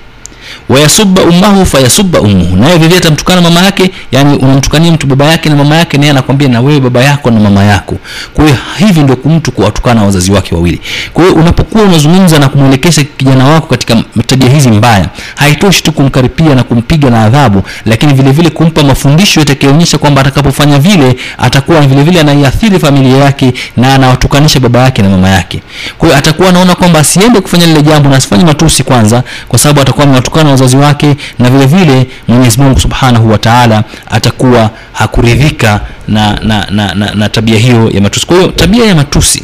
[0.68, 2.56] wayasubba ummahu fayasubba ummuhu.
[2.56, 6.48] Naye vivyo atamtukana mama yake yani unamtukania mtu baba yake na mama yake naye anakwambia
[6.48, 7.96] na wewe baba yako na mama yako.
[8.34, 8.44] Kwa
[8.78, 10.80] hivi ndio mtu kuwatukana wazazi wake wawili.
[11.14, 13.96] Kwa unapokuwa unazungumza na kumwelekesha kijana wako katika
[14.26, 19.40] tabia hizi mbaya haitoshi tu kumkaripia na kumpiga na adhabu lakini vile vile kumpa mafundisho
[19.40, 25.08] yatakayoonyesha kwamba atakapofanya vile atakuwa vile vile anaiathiri familia yake na anawatukanisha baba yake na
[25.08, 25.62] mama yake.
[25.98, 30.04] Kwa atakuwa anaona kwamba asiende kufanya lile jambo na asifanye matusi kwanza kwa sababu atakuwa
[30.06, 36.66] amewatukana wazazi wake na vile vile mwenyezi mungu subhanahu wa taala atakuwa hakuridhika na, na,
[36.70, 38.26] na, na, na tabia hiyo ya matusi.
[38.26, 39.42] Kwa hiyo tabia ya matusi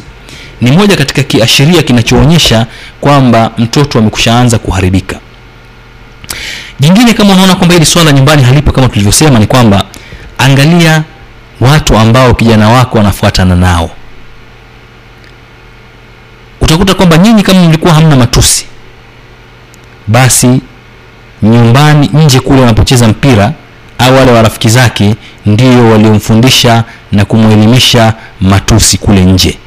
[0.61, 2.65] ni moja katika kiashiria kinachoonyesha
[3.01, 5.19] kwamba mtoto amekushaanza kuharibika.
[6.79, 9.83] Jingine kama unaona kwamba hili swala nyumbani halipo kama tulivyosema ni kwamba
[10.37, 11.03] angalia
[11.61, 13.89] watu ambao kijana wako wanafuatana nao.
[16.61, 18.65] Utakuta kwamba nyinyi kama mlikuwa hamna matusi
[20.07, 20.61] basi
[21.43, 23.53] nyumbani nje kule wanapocheza mpira
[23.97, 25.15] au wale wa rafiki zake
[25.45, 29.57] ndio waliomfundisha na kumwelimisha matusi kule nje.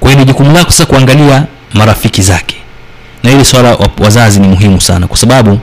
[0.00, 2.56] Kwa hiyo ni jukumu lako sasa kuangalia marafiki zake.
[3.22, 5.60] Na hili swala wazazi ni muhimu sana kwa sababu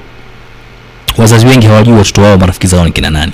[1.17, 3.32] wazazi wengi hawajui watoto wao marafiki zao ni kina nani.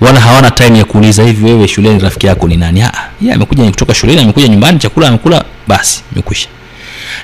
[0.00, 2.82] Wala hawana time ya kuuliza hivi wewe shuleni rafiki yako ni nani?
[2.82, 2.92] Ah
[3.34, 6.48] amekuja kutoka shuleni amekuja nyumbani chakula amekula basi imekwisha.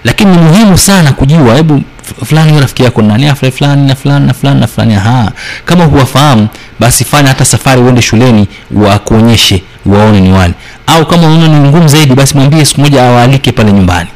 [0.05, 1.83] Lakini ni muhimu sana kujua hebu
[2.25, 3.27] fulani huyo rafiki yako nani?
[3.29, 4.95] Ah, fulani na fulani na fulani na fulani.
[4.95, 5.33] Aha.
[5.65, 6.49] Kama huwafahamu
[6.81, 10.55] basi fanya hata safari uende shuleni wakuonyeshe waone ni wale.
[10.87, 14.09] Au kama unaona ni ngumu zaidi basi mwambie siku moja awaalike pale nyumbani.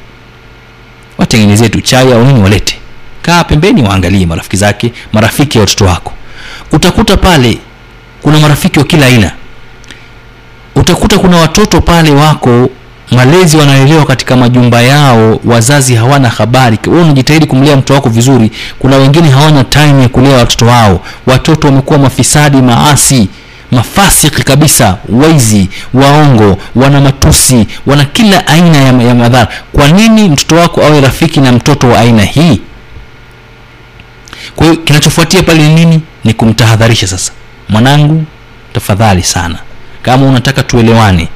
[1.18, 2.78] Watengenezee tu chai au nini walete.
[3.22, 6.12] Kaa pembeni waangalie marafiki zake marafiki ya watoto wako.
[6.72, 7.58] Utakuta pale
[8.22, 9.32] kuna marafiki wa kila aina.
[10.76, 12.70] Utakuta kuna watoto pale wako
[13.10, 16.78] malezi wanalelewa katika majumba yao wazazi hawana habari.
[16.86, 21.00] Wewe unajitahidi kumlea mtoto wako vizuri kuna wengine hawana time ya kulea watoto wao.
[21.26, 23.28] Watoto wamekuwa mafisadi maasi
[23.70, 29.48] mafasiki kabisa waizi waongo wana matusi wana kila aina ya, ya madhara.
[29.72, 32.60] Kwa nini mtoto wako awe rafiki na mtoto wa aina hii?
[34.56, 36.00] Kwa hiyo kinachofuatia pale ni nini?
[36.24, 37.32] Ni kumtahadharisha sasa.
[37.68, 38.24] Mwanangu
[38.72, 39.56] tafadhali sana.
[40.02, 41.28] Kama unataka tuelewane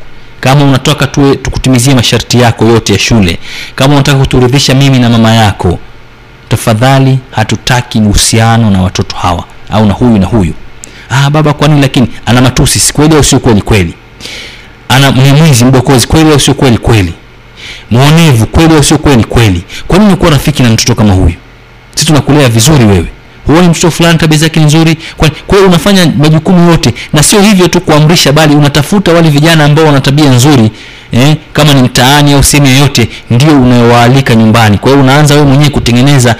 [0.42, 3.38] kama unataka tuwe, tukutimizie masharti yako yote ya shule
[3.74, 5.78] kama unataka kuturidhisha mimi na mama yako
[6.48, 10.54] tafadhali hatutaki uhusiano na watoto hawa au na huyu na huyu.
[11.10, 13.62] Ah, baba kwani lakini ana matusi sikweli au sio kweli?
[13.62, 13.94] Kweli.
[14.88, 16.78] Ana mwizi mdokozi kweli au sio kweli?
[16.78, 17.14] Kweli.
[17.90, 19.24] Mwonevu kweli au sio kweli?
[19.24, 19.64] Kweli.
[19.88, 21.34] Kwa nini kuwa rafiki na mtoto kama huyu?
[21.94, 23.06] Si tunakulea vizuri wewe
[23.46, 24.98] huoni mtoto fulani tabia zake nzuri?
[25.16, 29.64] Kwa kwa hiyo unafanya majukumu yote na sio hivyo tu kuamrisha bali unatafuta wale vijana
[29.64, 30.70] ambao wana tabia nzuri
[31.12, 34.78] eh, kama ni mtaani au sehemu yoyote ndio unayowaalika nyumbani.
[34.78, 36.36] Kwa hiyo unaanza wewe mwenyewe kutengeneza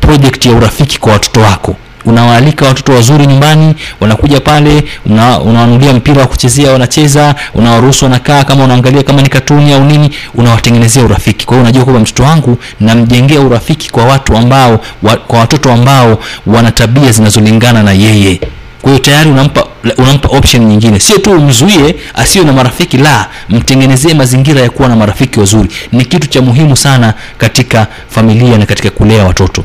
[0.00, 6.20] project ya urafiki kwa watoto wako unawaalika watoto wazuri nyumbani wanakuja pale una, unawanulia mpira
[6.20, 11.46] wa kuchezea wanacheza unawaruhusu wanakaa kama unaangalia kama ni katuni au nini unawatengenezea urafiki.
[11.46, 16.18] Kwa hiyo unajua kwamba mtoto wangu namjengea urafiki kwa watu ambao wa, kwa watoto ambao
[16.46, 18.40] wana tabia zinazolingana na yeye.
[18.82, 19.64] Kwa hiyo tayari unampa
[19.98, 21.00] unampa option nyingine.
[21.00, 25.68] Sio tu umzuie asiwe na marafiki la mtengenezee mazingira ya kuwa na marafiki wazuri.
[25.92, 29.64] Ni kitu cha muhimu sana katika familia na katika kulea watoto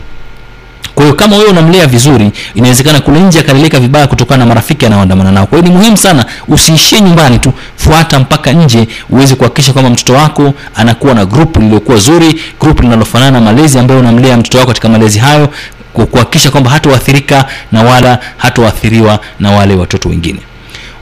[1.00, 5.32] kwa hiyo kama wewe unamlea vizuri inawezekana kule nje akaleleka vibaya kutokana na marafiki anaoandamana
[5.32, 5.46] nao.
[5.48, 10.14] Kwa hiyo ni muhimu sana usiishie nyumbani tu fuata mpaka nje uweze kuhakikisha kwamba mtoto
[10.14, 14.90] wako anakuwa na group lililokuwa zuri group linalofanana na malezi ambayo unamlea mtoto wako katika
[14.90, 15.50] malezi hayo
[15.94, 20.40] ku- kuhakikisha kwamba hatoathirika na wala hatoathiriwa na wale watoto wengine.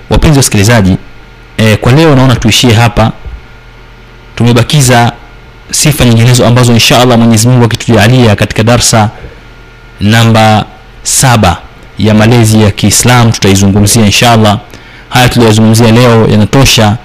[0.09, 0.97] Wapenzi wasikilizaji
[1.57, 3.11] eh, kwa leo naona tuishie hapa.
[4.35, 5.11] Tumebakiza
[5.71, 9.09] sifa nyinginezo ambazo insha allah mwenyezi akitujalia katika darsa
[10.01, 10.65] namba
[11.03, 11.57] saba
[11.99, 14.59] ya malezi ya kiislam tutaizungumzia inshallah.
[15.09, 16.97] Haya tuliyozungumzia leo yanatosha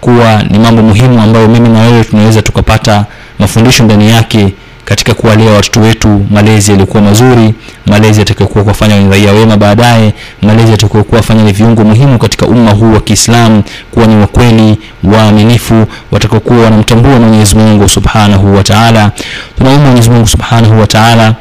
[0.00, 3.04] kuwa ni mambo muhimu ambayo mimi na wewe tunaweza tukapata
[3.38, 4.52] mafundisho ndani yake
[4.84, 7.54] katika kuwalea watoto wetu malezi yaliyokuwa mazuri
[7.86, 12.70] malezi yatakayokuwa kuwafanya ni raia wema baadaye malezi yatakayokuwa wafanya ni viungo muhimu katika umma
[12.70, 19.10] huu wa kiislamu kuwa ni wakweli waaminifu watakaokuwa wanamtambua mwenyezi mungu subhanahu wa taala.
[19.58, 21.34] Tunaomba mwenyezi mungu subhanahu wa taala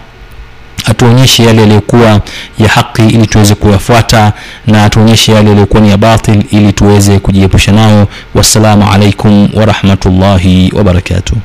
[0.86, 2.22] atuonyeshe yale yaliyokuwa
[2.60, 4.34] ya haki ili tuweze kuyafuata
[4.68, 8.08] na atuonyeshe yale yaliyokuwa ni ya batil ili tuweze kujiepusha nayo.
[8.36, 11.38] Wassalamu alaikum warahmatullahi wabarakatuh